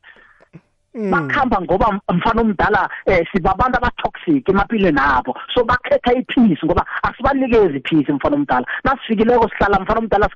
[0.95, 5.35] Bakhamba ngoba mfana omdala eh sibabantu abatoxic emaphilweni abo.
[5.55, 8.67] So bakhetha ipeace ngoba asibanikezi ipeace mfana omdala.
[8.85, 10.29] Nasifikileko sihlala mfana omdala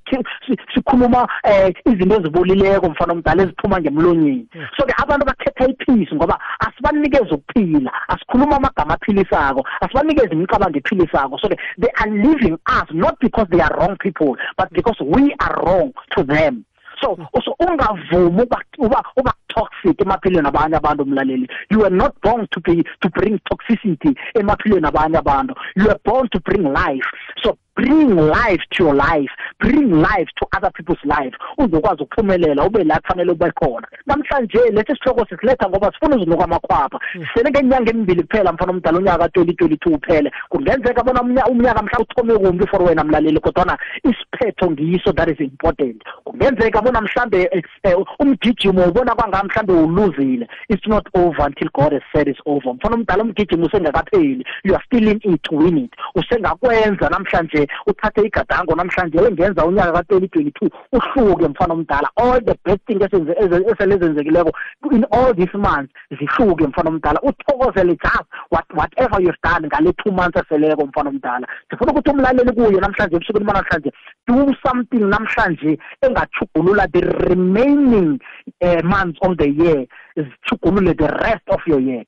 [0.74, 4.46] sikhuluma eh izinto ezibolileko mfana omdala eziphuma ngemlonyeni.
[4.76, 11.38] So ke abantu bakhetha ipeace ngoba asibanikeze ukuphila asikhuluma amagama aphilisako asibanikeze imicabango ephilisako.
[11.38, 15.34] So ke they are leaving us not because they are wrong people but because we
[15.40, 16.64] are wrong to them.
[17.00, 22.46] So so ungavumi uba uba uba toxic emaphilweni abanye abantu umlaleli you were not born
[22.50, 25.54] to be to bring toxicity emaphilweni abanye abantu.
[25.76, 27.06] You were born to bring life.
[27.42, 29.30] So bring life to your life.
[29.60, 31.34] Bring life to other people's life.
[31.58, 33.88] Uzokwazi ukuphumelela ube la kufanele ube khona.
[34.06, 36.98] Namhlanje lethi sihloko sisiletha ngoba sifuna uzinuka amakhwapha.
[37.34, 40.32] Sele ngenyanga emibili kuphela mfana omdala unyaka ka-2022 uphele.
[40.48, 46.02] Kungenzeka bona umnyaka mhlawumbe uthome kumbi for wena mlaleli kodwana isiphetho ngiso that is important.
[46.24, 50.48] Kungenzeka bona mhlambe eh, eh, umgijimo ubona kwanga mhlambe uluzile.
[50.68, 52.74] It's not over until god has said it's over.
[52.74, 54.46] Mfana omdala umgijimo usengakapheli.
[54.64, 55.92] You are still in it to win it.
[56.14, 62.10] Usengakwenza namhlanje uthathe igadango namhlanje wengenza unyaka ka-2022 uhluke mfana omdala.
[62.16, 64.52] All the best thing eselezenzekileko
[64.92, 67.20] in all these months zihluke mfana omdala.
[67.22, 71.46] Uthokozele just what, whatever you've done ngale two months eseleko mfana omdala.
[71.70, 73.92] Sifuna ukuthi umlaleli kuyo namhlanje ebusukwini banamhlanje
[74.26, 78.18] do something namhlanje engachugulula the remaining
[78.60, 82.04] uh, months of the year zithugulule the rest of your year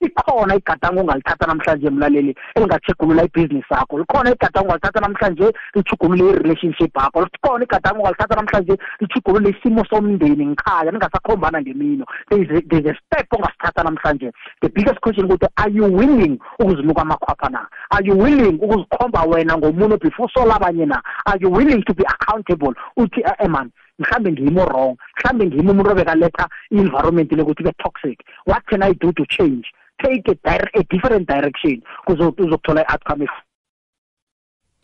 [0.00, 3.98] ikhona igadango ongalithatha namhlanje mlaleli elingachegulula ibhizinisi yakho.
[3.98, 7.22] Likhona igadango ongalithatha namhlanje lichugulule i-relationship yakho.
[7.22, 12.04] Likhona igadango ongalithatha namhlanje lichugulule isimo somndeni ngikhaya ningasakhombana ngemino.
[12.30, 14.32] There's a step ongasithatha namhlanje.
[14.62, 17.66] The biggest question ukuthi are you willing ukuzinuka amakhwapha na?
[17.90, 21.00] Are you willing ukuzikhomba wena ngomunye before sola abanye na?
[21.26, 22.74] Are you willing to be accountable?
[22.96, 24.96] Uthi eh man mhlambe ngimo wrong.
[25.16, 28.18] Mhlambe ngimo umuntu obekaletha i-environment lekuthi ibe toxic.
[28.46, 29.72] What can i do to change?
[30.02, 33.26] Take a, dire a different direction uzokuthola i-outcome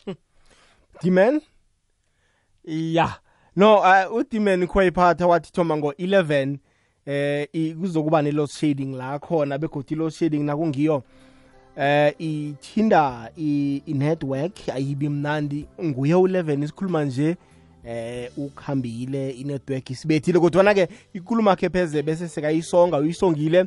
[1.01, 1.41] Dimen
[2.63, 3.09] ya.
[3.55, 6.57] No uh, udimen khoyiphatha wathi thoma ngo-11
[7.05, 11.03] eh kuzokuba ne-load shading la khona begodi i-load shading nakungiyo
[11.77, 17.37] eh ithinda i-network ayibi mnandi nguye u-11 isikhuluma nje
[17.87, 23.65] eh ukhambile inetwork isibethile kodwa ke ikhuluma khe pheze bese sekayisonga uyisongile.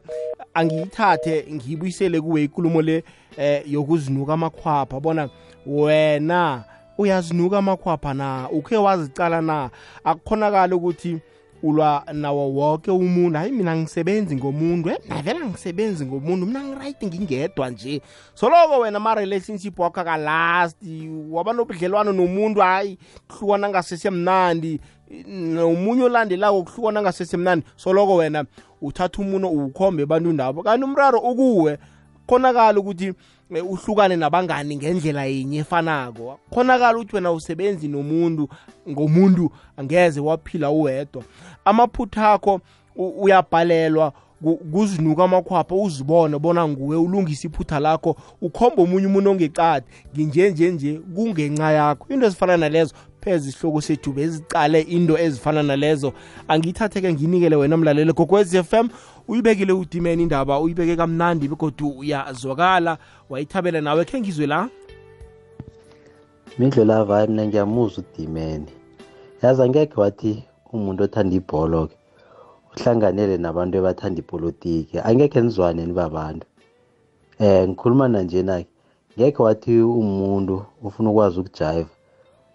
[0.55, 3.05] Angiyithathe ngiyibuyisele kuwe ikulumo le
[3.39, 5.01] eh yokuzinuka amakhwapha.
[5.01, 5.29] Bona
[5.67, 6.65] wena
[6.99, 8.49] uyazinuka amakhwapha na?
[8.51, 9.71] Ukhe wazicala na?
[10.05, 11.19] Akukhonakala ukuthi
[11.63, 13.39] ulwa nawo wonke umuntu.
[13.39, 14.99] Hayi mina ngisebenzi ngomuntu eh?
[15.09, 16.47] Navela ngisebenzi ngomuntu.
[16.47, 18.01] Mina ngiright ngingedwa nje.
[18.35, 20.77] Soloko wena ama-relationship wakho akalast
[21.31, 24.81] waba nobudlelwano nomuntu hayi kuhlukana ngasesemnandi
[25.29, 28.45] nomunye olandelako kuhlukana ngasesemnandi soloko wena
[28.83, 31.79] uthatha umuntu uwukhombe ebantwini ndabo kanti umraro ukuwe
[32.27, 33.13] khonakala ukuthi
[33.59, 36.39] uhlukane nabangani ngendlela yinye efanako.
[36.51, 38.49] Khonakala ukuthi wena usebenzi nomuntu
[38.89, 41.23] ngomuntu angeze waphila uwedwa.
[41.65, 42.61] Amaphutha akho
[42.97, 44.13] uyabhalelwa
[44.73, 51.73] kuzinuka amakhwapha uzibone bona nguwe ulungisa iphutha lakho ukhomba omunye umuntu ongecadi nginjenje nje kungenxa
[51.73, 52.07] yakho.
[52.09, 56.13] Into ezifana nalezo pheze isihloko sethu bezicale into ezifana nalezo.
[56.49, 58.13] Angiyithathe-ke nginikele wena mlaleli.
[58.13, 58.89] Gokwez f m
[59.29, 62.99] uyibekile udimeni indaba uyibeke kamnandi begodwa uyazwakala.
[63.31, 64.69] Wayithabela nawe khe ngizwe la.
[66.59, 68.67] Mindlo lavayo mina ngiyamuzwa udimeni.
[69.43, 71.97] Yazi angekhe wathi umuntu othanda ibholo-ke
[72.77, 74.99] uhlanganele nabantu ebathanda ipolitiki.
[74.99, 76.47] Angekhe nizwane nibabantu.
[77.41, 78.69] Um ngikhuluma nanjena-ke
[79.19, 81.89] ngekhe wathi umuntu ufuna ukwazi ukujayiva.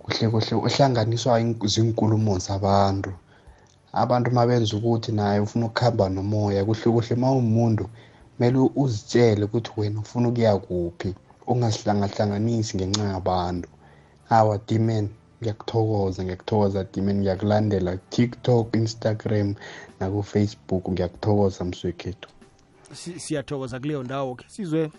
[0.00, 3.12] Kuhle kuhle uhlanganiswa zinkulumo zabantu.
[3.92, 7.84] Abantu mabenza ukuthi naye ufuna ukuhamba nomoya kuhle kuhle ma umuntu
[8.36, 11.14] kumele uzitshele ukuthi wena ufuna ukuya kuphi
[11.46, 13.68] ungazihlangahlanganisi ngenxa yabantu.
[14.30, 15.08] Awa dimen
[15.42, 19.54] ngiyakuthokoza ngiyakuthokoza dimeni ngiyakulandela tiktok instagram
[20.00, 22.28] nakufacebook ngiyakuthokoza mswekhethu.
[22.92, 24.44] Si- siyathokoza kuleyo ndawo ke.
[24.48, 24.90] Sizwe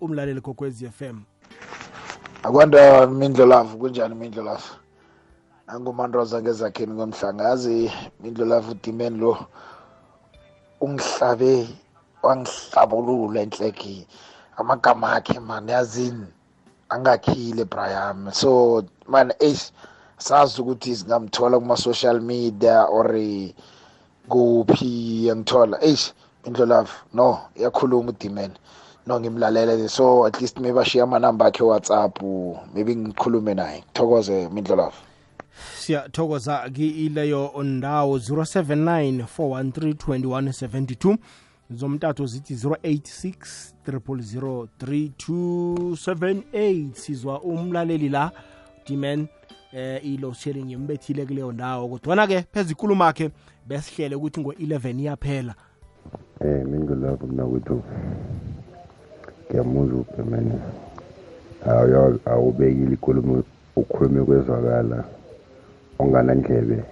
[0.00, 1.20] umlaleli kokwezi FM
[2.42, 4.74] akwanda mindlolavu kunjani mindlolavu
[5.66, 9.46] nangumandoza ngezakheni kwemhlanga yazi mindlolavu udimeni lo
[10.80, 11.68] ungihlabe
[12.22, 14.06] wangihlabulula enhleki
[14.56, 16.26] amagama akhe man yazini
[16.88, 19.72] angakhile brayam so man eish
[20.18, 23.12] sazi ukuthi singamthola kuma-social media or
[24.28, 26.12] kuphi yangithola eish
[26.44, 28.54] mindlolavu no iyakhuluma udimeni
[29.06, 32.22] no ngimlalele so at least maybe ashiye amanamba akhe whatsapp
[32.74, 33.84] maybe ngikhulume naye.
[33.84, 34.96] Ngithokoze mindlolavu
[35.78, 41.16] siyathokoza kiileyo ndawo 079 413 2172
[41.70, 48.30] zomtato zithi 086 000 3278 sizwa umlaleli la
[48.86, 49.26] diman
[49.72, 51.88] eh ilo sharing imbethile kuleyo ndawo.
[51.88, 53.30] Kodwana ke pheze ikulumo akhe
[53.66, 55.54] besihlele ukuthi ngo-11 iyaphela.
[56.40, 57.82] Eh mindlulavu mnakwethu
[59.50, 60.52] ngiyamuzwa ubhemene
[61.66, 63.42] Awu- awubekile ikulumo
[63.76, 65.04] ukhulume kwezwakala
[65.98, 66.84] onganandlebe S-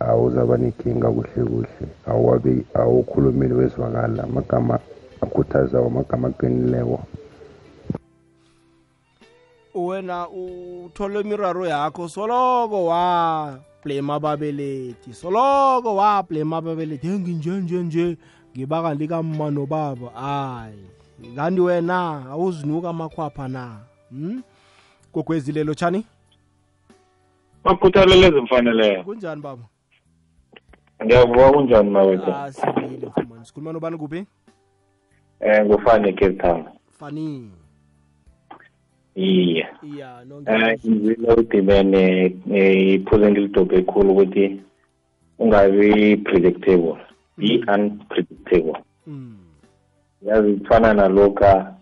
[0.00, 1.86] awuzaba nenkinga kuhle kuhle.
[2.06, 4.78] Awuwabe awukhulumeli wezwakala amagama
[5.20, 7.00] akhuthazayo amagama aqinileko.
[9.74, 17.06] Wena uthole imiraro yakho soloko wa blame ababelethi soloko wa blame ababelethi.
[17.06, 18.16] Enginje nje
[18.56, 20.10] ngibaka likamma nobaba.
[20.14, 20.84] Hayi
[21.36, 23.76] kanti wena awuzinuka amakhwapha na?
[24.10, 24.42] Hmm?
[25.12, 26.04] kokwezilelo tshani?
[27.64, 29.64] Bakhuthalele ezimfaneleyo kunjani baba
[31.04, 32.30] ngiyavuka kunjani mawethu?
[32.30, 34.26] Ah sibile mfumani sikhuluma nobani kuphi?
[35.40, 36.64] Um ngufani cape town.
[36.98, 37.50] Fani.
[39.14, 39.66] Iye.
[39.82, 40.92] Iya no um ngiyakuzwa.
[40.92, 42.26] ngizile udimene
[42.94, 44.60] iphuze engilidobhe khulu ukuthi
[45.38, 46.96] ungabi predictable.
[47.38, 48.76] Be unpredictable.
[49.06, 49.36] Mm,
[50.22, 51.74] yazi kufana nalokha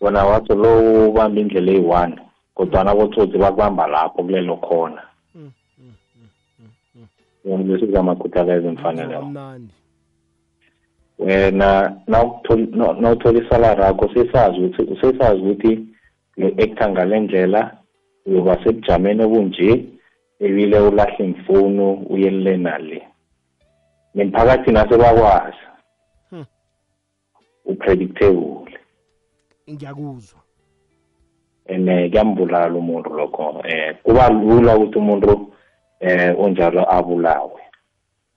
[0.00, 2.20] wona wathi lo ubamba indlela eyi-one
[2.54, 5.02] kodwana abotsotsi bakubamba lapho kulelo khona.
[5.02, 5.05] mm, mm,
[7.46, 9.74] ngibesiza amakhuthala ezimfaneleyo kamnandi.
[11.18, 15.72] Wena nawuthola isalari yakho sesazi ukuthi sesazi ukuthi
[16.36, 17.76] lo-actor ngale ndlela
[18.26, 19.84] uyoba sebujameni obunje
[20.40, 23.02] ebile ulahle imfunu uyelele nale
[24.14, 25.64] nemphakathi nasebakwazi.
[27.64, 28.78] Upredictable.
[29.70, 30.40] Ngiyakuzwa.
[31.68, 33.62] And kuyambulala umuntu lokho.
[33.64, 35.52] Eh kuba lula ukuthi umuntu
[36.00, 37.60] eh onjalo abulawe.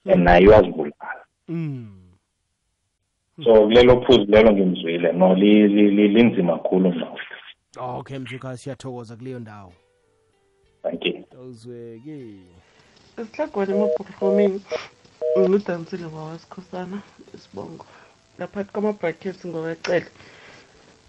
[0.04, 1.96] And naye uyazibulala mm.
[3.44, 7.06] so kulelo phuzu lelo ngimzwile no li- li- li- linzima kakhulu mna
[7.78, 9.72] okay mzuka siyathokoza kuleyo ndawo.
[10.82, 11.24] Thank you.
[11.38, 12.40] Awuzweke
[13.18, 14.60] esihlagwane emaphoromeni
[15.38, 17.02] ngiludansile wawasikhosana
[17.34, 17.86] isibongo.
[18.36, 20.06] Ngaphakathi kwama-brackets ngokwecele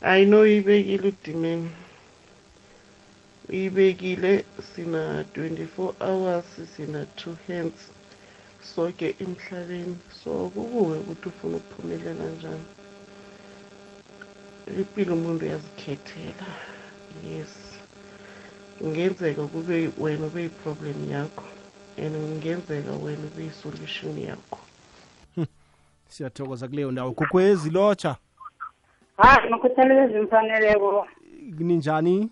[0.01, 1.69] hayi no uyibekile udimeni
[3.49, 7.91] uyibekile sina 24 hours sina two hands.
[8.61, 12.65] Soke emhlabeni so kukuwe ukuthi ufuna ukuphumelela njani.
[14.77, 16.47] Impilo umuntu uyazikhethela
[17.29, 17.49] yes.
[18.79, 21.43] Kungenzeka kube wena ube yi-problem yakho
[21.97, 24.59] and kungenzeka wena ube yi-solution yakho.
[26.07, 27.11] Siyathokoza kuleyo ndawo.
[27.11, 28.15] Kokwezi lotsha.
[29.17, 31.07] Hayi makhuthalelo ezimfaneleko
[31.59, 32.29] ninjani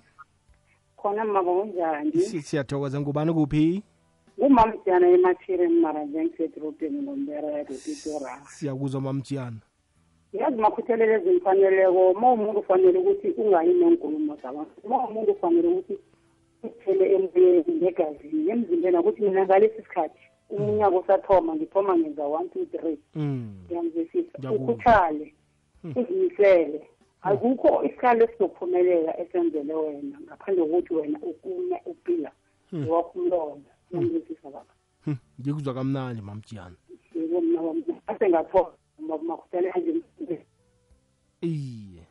[1.02, 3.00] khona mama kunjani Si- siyathokoza.
[3.02, 3.84] Ngubani kuphi
[4.40, 9.58] ngumamjana emathireni mara njengisedrobheni ngomberego pitora siyakuzwa mamjiyana
[10.34, 12.14] yazi makhuthalelo ezimfaneleko.
[12.14, 15.98] Ma umuntu ufanele ukuthi ungayi neenkulumo zabantu ma umuntu ufanele ukuthi
[16.64, 20.20] uthele emoyeni negazini emzimbeni akuthi mina ngalesi sikhathi
[20.50, 22.98] umunyaka usathoma ngithoma ngenza one two three.
[23.16, 23.56] Mm.
[23.66, 24.52] Ngiyakuzwa.
[24.52, 25.34] ukhuthale
[25.84, 26.82] uzimisele
[27.22, 32.32] akukho isikhalo esizophumelela esenzele wena ngaphandle kokuthi wena ukunya upila
[32.72, 32.90] Hmm.
[32.90, 33.62] wakho umlomo
[33.92, 34.74] ngiyamzwisisa baba
[35.06, 36.76] Hm, ngikuzwa kamnandi mamjiyana
[37.16, 38.72] yebo mna wami ase ngathola
[39.28, 40.02] makuthele kanje
[41.42, 42.04] iye.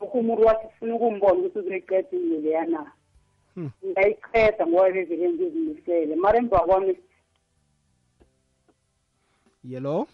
[0.00, 2.92] Ukho umuntu wathi sifuna ukumbona ukuthi uzoyiqeda indlela yana
[3.54, 3.70] Hmm.
[3.86, 6.96] ngayiqeda ngoba bevele ngizimisele mara emva kwami
[9.64, 10.06] yelo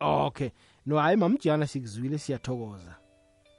[0.00, 0.50] okay.
[0.86, 2.94] No hayi mamjiyana sikuzwile siyathokoza.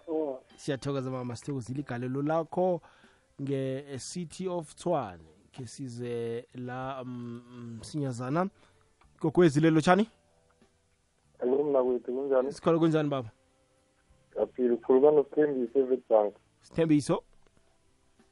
[0.08, 2.82] Oh, siyathokoza mama sithokozile igalelo lakho
[3.42, 8.50] nge-city of tshwane ke size la mm, msinyazana.
[9.20, 10.10] Kokwezilelo tshani
[11.40, 12.52] Hello mnakwethu kunjani?
[12.52, 13.30] sikhona kunjani baba?
[14.40, 16.34] Yaphila ukhuluma nosithembise eWitbank.
[16.62, 17.24] sithembiso?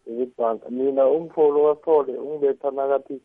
[0.06, 3.22] ibhanka mina umfolo wasithole ungibetha nakathi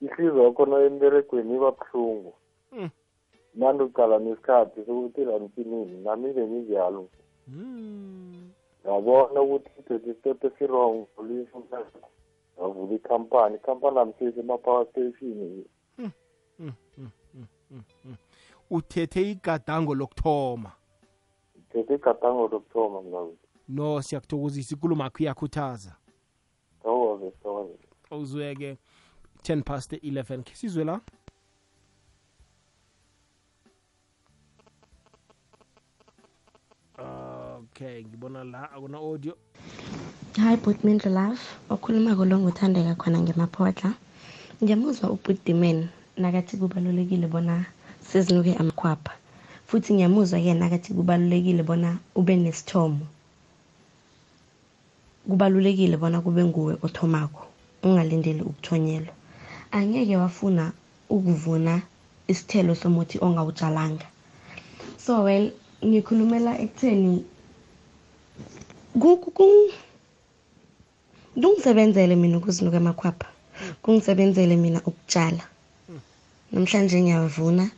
[0.00, 2.34] ihliziyo yakhona emberegweni iba buhlungu.
[2.72, 2.90] Mm.
[3.54, 7.08] Manje ucala nesikhathi sokuthi rantinini nami benginjalo
[8.84, 11.62] yabona ukuthi ithethe step esirong ulisho
[12.58, 13.56] yavula ikhampani.
[13.56, 15.64] Ikhampani amsese ema-power station.
[18.70, 20.72] Uthethe igadango lokuthoma.
[21.72, 24.74] Thethe igadango lokuthoma mnawethu no siyakuthokozisa.
[24.74, 25.96] Ikulumo akho iyakhuthaza.
[26.82, 27.78] Thokoze thokoze.
[28.10, 28.76] Uzweke
[29.42, 31.00] 10 past 11 khe sizwe la?
[37.82, 39.34] Okay ngibona la akuna audio
[40.36, 43.94] Hi Bootmindlo Love, okhuluma kolonguthandeka khona ngemaphodla
[44.62, 47.66] Ngiyamuzwa uBootman nakathi kubalulekile bona
[48.00, 49.12] sizinuke amakhwapha.
[49.66, 53.06] Futhi ngiyamuzwa ke nakathi kubalulekile bona ube nesithomo.
[55.28, 57.46] Kubalulekile bona kube nguwe othomako,
[57.82, 59.14] ungalindeli ukuthonyelwa.
[59.72, 60.72] Angeke wafuna
[61.10, 61.82] ukuvuna
[62.28, 64.06] isithelo somuthi ongawutshalanga.
[64.98, 65.50] So well,
[65.84, 67.31] ngikhulumela ekutheni ku- ku- ku-
[71.40, 73.28] kungisebenzele mina ukuzinuka amakhwapha.
[73.82, 75.44] Kungisebenzele mina ukutshala.
[76.52, 77.70] Namhlanje ngiyavuna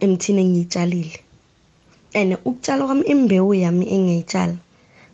[0.00, 1.18] emthini engiyitshalile.
[2.14, 4.56] And ukutshala kwami imbewu yami engiyitshala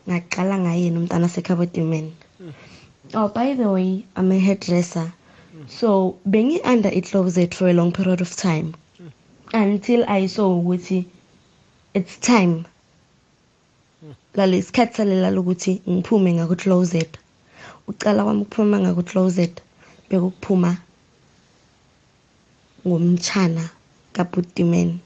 [0.08, 2.06] ngaqala ngayena umntana sekhabodimen
[3.14, 5.12] oh by the way i'm a hairdresser.
[5.68, 8.74] So bengi-under i-closet for a long period of time.
[9.52, 11.06] Until i saw ukuthi
[11.94, 12.66] it's time.
[14.34, 17.18] Lalesikhathi salela ukuthi ngiphume ngaku-closet.
[17.88, 19.54] Ucala kwami ukuphuma ngaku-closet
[20.10, 20.76] bekukuphuma
[22.86, 23.64] ngomtshana
[24.12, 24.98] kabutimen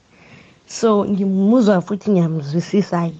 [0.67, 3.19] so ngimuzwa futhi ngiyamzwisisa-ke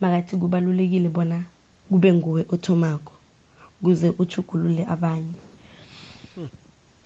[0.00, 1.44] makathi kubalulekile bona
[1.88, 3.12] kube nguwe othomako
[3.82, 5.32] kuze uchugulule abanye.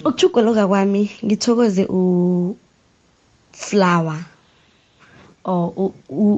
[0.05, 1.85] Ukuchuguluka kwami ngithokoze
[3.51, 4.25] uflower
[5.45, 5.93] or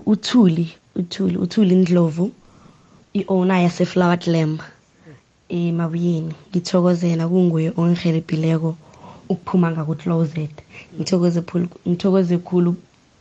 [0.07, 0.69] uthuli.
[0.99, 2.33] Uthuli uthuli ndlovu
[3.13, 4.59] i-owner yaseflower glam
[5.49, 8.77] emabuyeni ngithokoze yena kunguye ongihelebhileko
[9.29, 10.51] ukuphuma ngaku-closet.
[10.97, 12.77] Ngithokoze phulu- ngithokoze khulu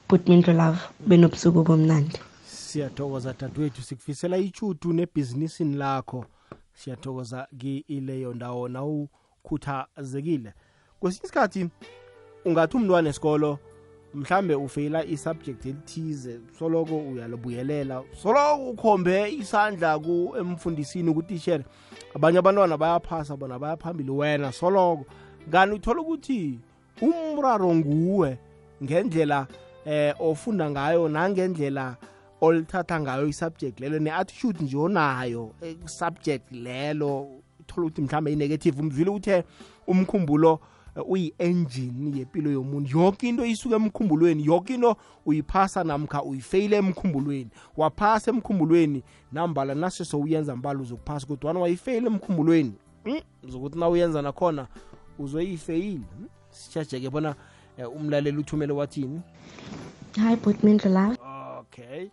[0.07, 6.25] putmindlo love benobusuku bomnandi siyathokoza dadewethu sikufisela ichutu nebhizinisini lakho.
[6.75, 10.53] Siyathokoza kileyo ndawo nawukhuthazekile.
[10.99, 11.69] Kwesinye isikhathi
[12.45, 13.59] ungathi umntwana esikolo
[14.15, 18.03] mhlambe ufeyila isubject elithize soloko uyalobuyelela.
[18.23, 21.65] Soloko ukhombe isandla ku emfundisini kutishere
[22.15, 25.05] abanye abantwana bayaphasa bona bayaphambili wena soloko.
[25.51, 26.59] Kanti uthola ukuthi
[27.01, 28.37] umraro nguwe
[28.83, 29.47] ngendlela
[29.85, 31.97] eh ofunda ngayo nangendlela
[32.41, 35.51] olithatha ngayo isubject lelo ne-attitude nje onayo
[35.85, 37.27] subject lelo.
[37.59, 39.43] Uthola ukuthi mhlawumbe i-negative umzwile uthe
[39.87, 40.59] umkhumbulo
[41.03, 42.97] uyi-engine yempilo yomuntu.
[42.97, 47.49] Yonke into isuke emkhumbulweni yonke into uyiphasa namkha uyifeyile emkhumbulweni.
[47.77, 52.73] Waphasa emkhumbulweni nambala nase sowuyenza mbala uzokuphasa kodwana wayifeyile emkhumbulweni
[53.05, 54.67] mm, zokuthi na uyenza nakhona
[55.19, 56.27] uzoyifeyile mm.
[56.49, 57.35] sitshejeke bona
[57.77, 59.21] eh, umlaleli uthumele wathini?
[60.15, 61.17] Hi putmindlo love
[61.59, 62.09] okay.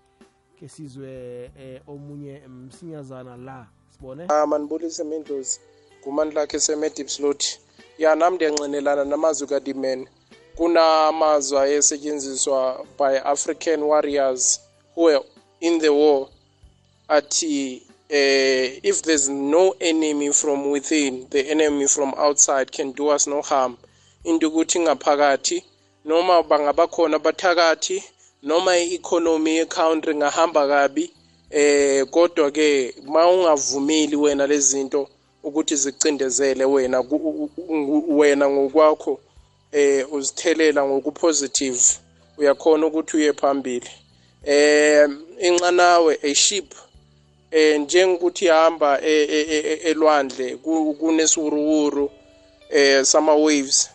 [0.59, 1.11] Ke sizwe
[1.59, 4.27] eh, omunye msinyazana la sibone?
[4.29, 5.61] Ah manibulise mindlozi
[6.05, 7.45] kumandla lakhe semedipslot
[8.03, 10.09] ya nami ndiyancinelana namazwi kadimen.
[10.57, 14.61] Kunamazwi ayesetshenziswa by African warriors
[14.95, 15.21] who were
[15.61, 16.29] in the war
[17.09, 23.27] athi eh, if there's no enemy from within the enemy from outside can do us
[23.27, 23.77] no harm.
[24.25, 25.63] Into ukuthi ngaphakathi
[26.05, 28.03] noma bangabakhona abathakathi
[28.43, 31.13] noma i-economy ye-country ngahamba kabi
[31.51, 35.09] eh kodwa ke mawungavumeli wena lezi zinto
[35.43, 37.05] ukuthi zicindezele wena
[38.09, 39.21] wena ngokwakho
[39.73, 41.83] eh uzithelela ngokupositive.
[42.39, 43.91] Uyakhona ukuthi uye phambili.
[44.45, 45.09] Eh
[45.41, 46.75] inxanawe a ship
[47.51, 52.11] eh njengokuthi ihamba e- e- e- elwandle ku- kunesiwuruwuru
[52.71, 53.91] eh sama waves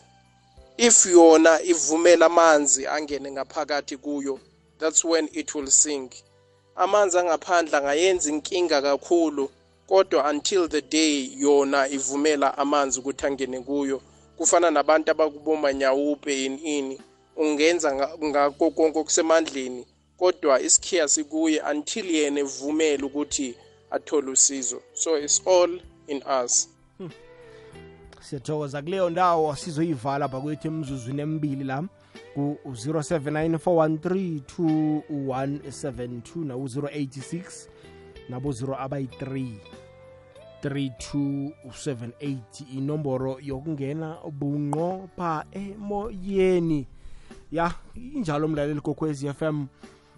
[0.77, 4.39] if yona ivumela amanzi angene ngaphakathi kuyo
[4.79, 6.11] that's when it will sink.
[6.75, 9.49] Amanzi angaphandle angayenza inkinga kakhulu.
[9.87, 14.01] Kodwa until the day yona ivumela amanzi ukuthi angene kuyo
[14.37, 17.01] kufana nabantu abakubomanyawupe ini ini
[17.35, 19.85] ungenza nga- ngakho konke okusemandleni
[20.17, 23.55] kodwa isikhiya sikuye until yena evumele ukuthi
[23.91, 24.81] athole usizo.
[24.93, 26.69] So it's all in us.
[28.21, 31.83] Siyathokoza kuleyo ndawo sizoyivala bakwethu emzuzwini emibili la
[32.33, 37.67] ku-079 413 2172 naku-086
[38.29, 39.51] nabo 0 abayi-3
[40.63, 42.37] 3278
[42.77, 46.87] inomboro yokungena bunqopha emoyeni.
[47.51, 49.65] Ya injalo mlaleli kokwezi FM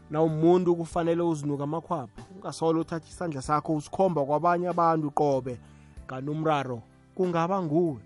[0.10, 5.60] na umuntu kufanele uzinuka amakhwapha ungasolo uthatha isandla sakho usikhomba kwabanye abantu qobe
[6.08, 6.82] kanomraro
[7.16, 8.02] kungaba nguwe.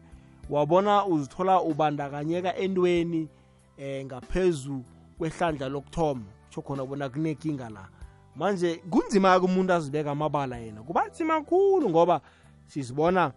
[0.50, 3.30] Wabona uzithola ubandakanyeka entweni
[3.78, 4.84] eh ngaphezu
[5.18, 7.88] kwehlandla lokuthoma tsho khona bona kunenkinga la.
[8.36, 10.82] Manje kunzima-ke umuntu azibeka amabala yena.
[10.84, 12.22] Kuba nzima kakhulu ngoba
[12.68, 13.32] sizibona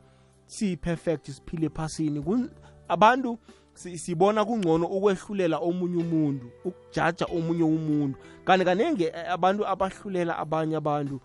[0.46, 2.20] siyi-perfect siphile ephasini.
[2.20, 2.50] Kun-
[2.88, 3.38] abantu
[3.74, 8.18] si- sibona kungcono ukwehlulela omunye umuntu ukujaja omunye umuntu.
[8.44, 11.20] Kanti kanenge eh, abantu abahlulela abanye abantu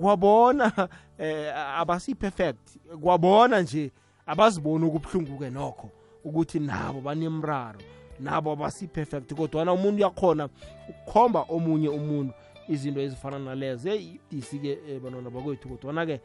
[0.00, 0.88] kwabona
[1.18, 2.78] eh, abasi-perfect.
[3.00, 3.92] Kwabona nje
[4.26, 5.90] abaziboni ukubuhlungu-ke nokho
[6.24, 7.80] ukuthi nabo banemraro
[8.20, 9.34] nabo abasi-perfect.
[9.34, 10.48] Kodwana umuntu uyakhona
[10.88, 12.32] ukukhomba omunye umuntu
[12.68, 13.90] izinto ezifana nalezo.
[13.90, 16.20] Eyi idisi-ke eh, bantwana bakwethu kodwana-ke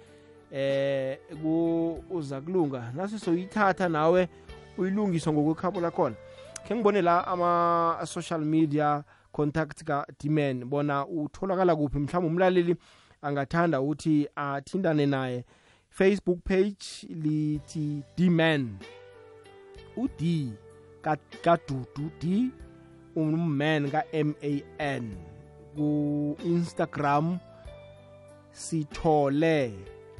[0.51, 2.91] eh ku uza kulunga.
[2.95, 4.27] Nasi soyithatha nawe
[4.77, 6.15] uyilungiswa ngokwekhabo lakhona.
[6.67, 11.99] Khe ngibone la ama-social media contact ka-dman bona utholakala kuphi.
[11.99, 12.75] Mhlawumbe umlaleli
[13.21, 15.45] angathanda ukuthi athindane naye.
[15.89, 18.77] Facebook page lithi dman
[19.97, 20.21] ud
[21.01, 22.49] ka- kadudu d
[23.15, 25.11] umman ka-man
[25.75, 27.39] ku-instagram
[28.53, 29.73] sithole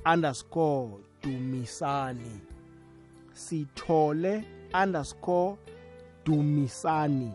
[0.05, 2.41] underscore dumisani.
[3.33, 4.43] Sithole
[4.73, 5.57] underscore
[6.25, 7.31] dumisani.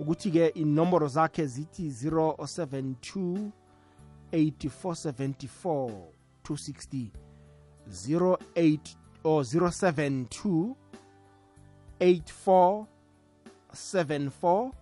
[0.00, 3.52] Ukuthi-ke inomboro zakhe zithi 072
[4.32, 5.92] 8474
[6.42, 7.12] 260
[8.56, 10.76] 08 or 072
[12.00, 12.86] 84
[13.72, 14.72] 74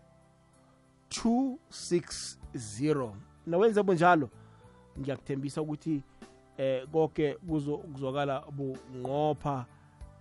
[2.55, 3.11] 260
[3.47, 4.29] nawenze bunjalo
[5.01, 6.03] ngiyakuthembisa ukuthi
[6.59, 9.67] eh konke kuzokuzwakala bunqopha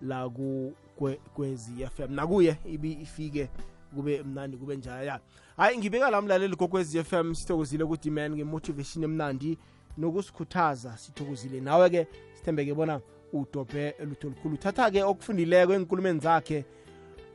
[0.01, 3.49] la ku kwe- kwezi FM nakuye ibi ifike
[3.95, 5.19] kube mnandi kube njalo ya
[5.57, 9.57] hayi ngibeka la mlaleli kokwezi FM sithokozile ukuthi man ngemotivation emnandi
[9.97, 11.61] nokusikhuthaza sithokozile.
[11.61, 13.01] Nawe ke sithembeke bona
[13.33, 14.53] udobhe lutho olukhulu.
[14.55, 16.65] Uthatha ke okufundileko enkulumeni zakhe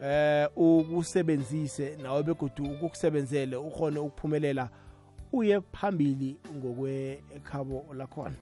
[0.03, 4.71] eh ukusebenzise nawe begodu ukukusebenzele ukhone ukuphumelela
[5.35, 8.33] uye phambili ngokwekhabo lakhona.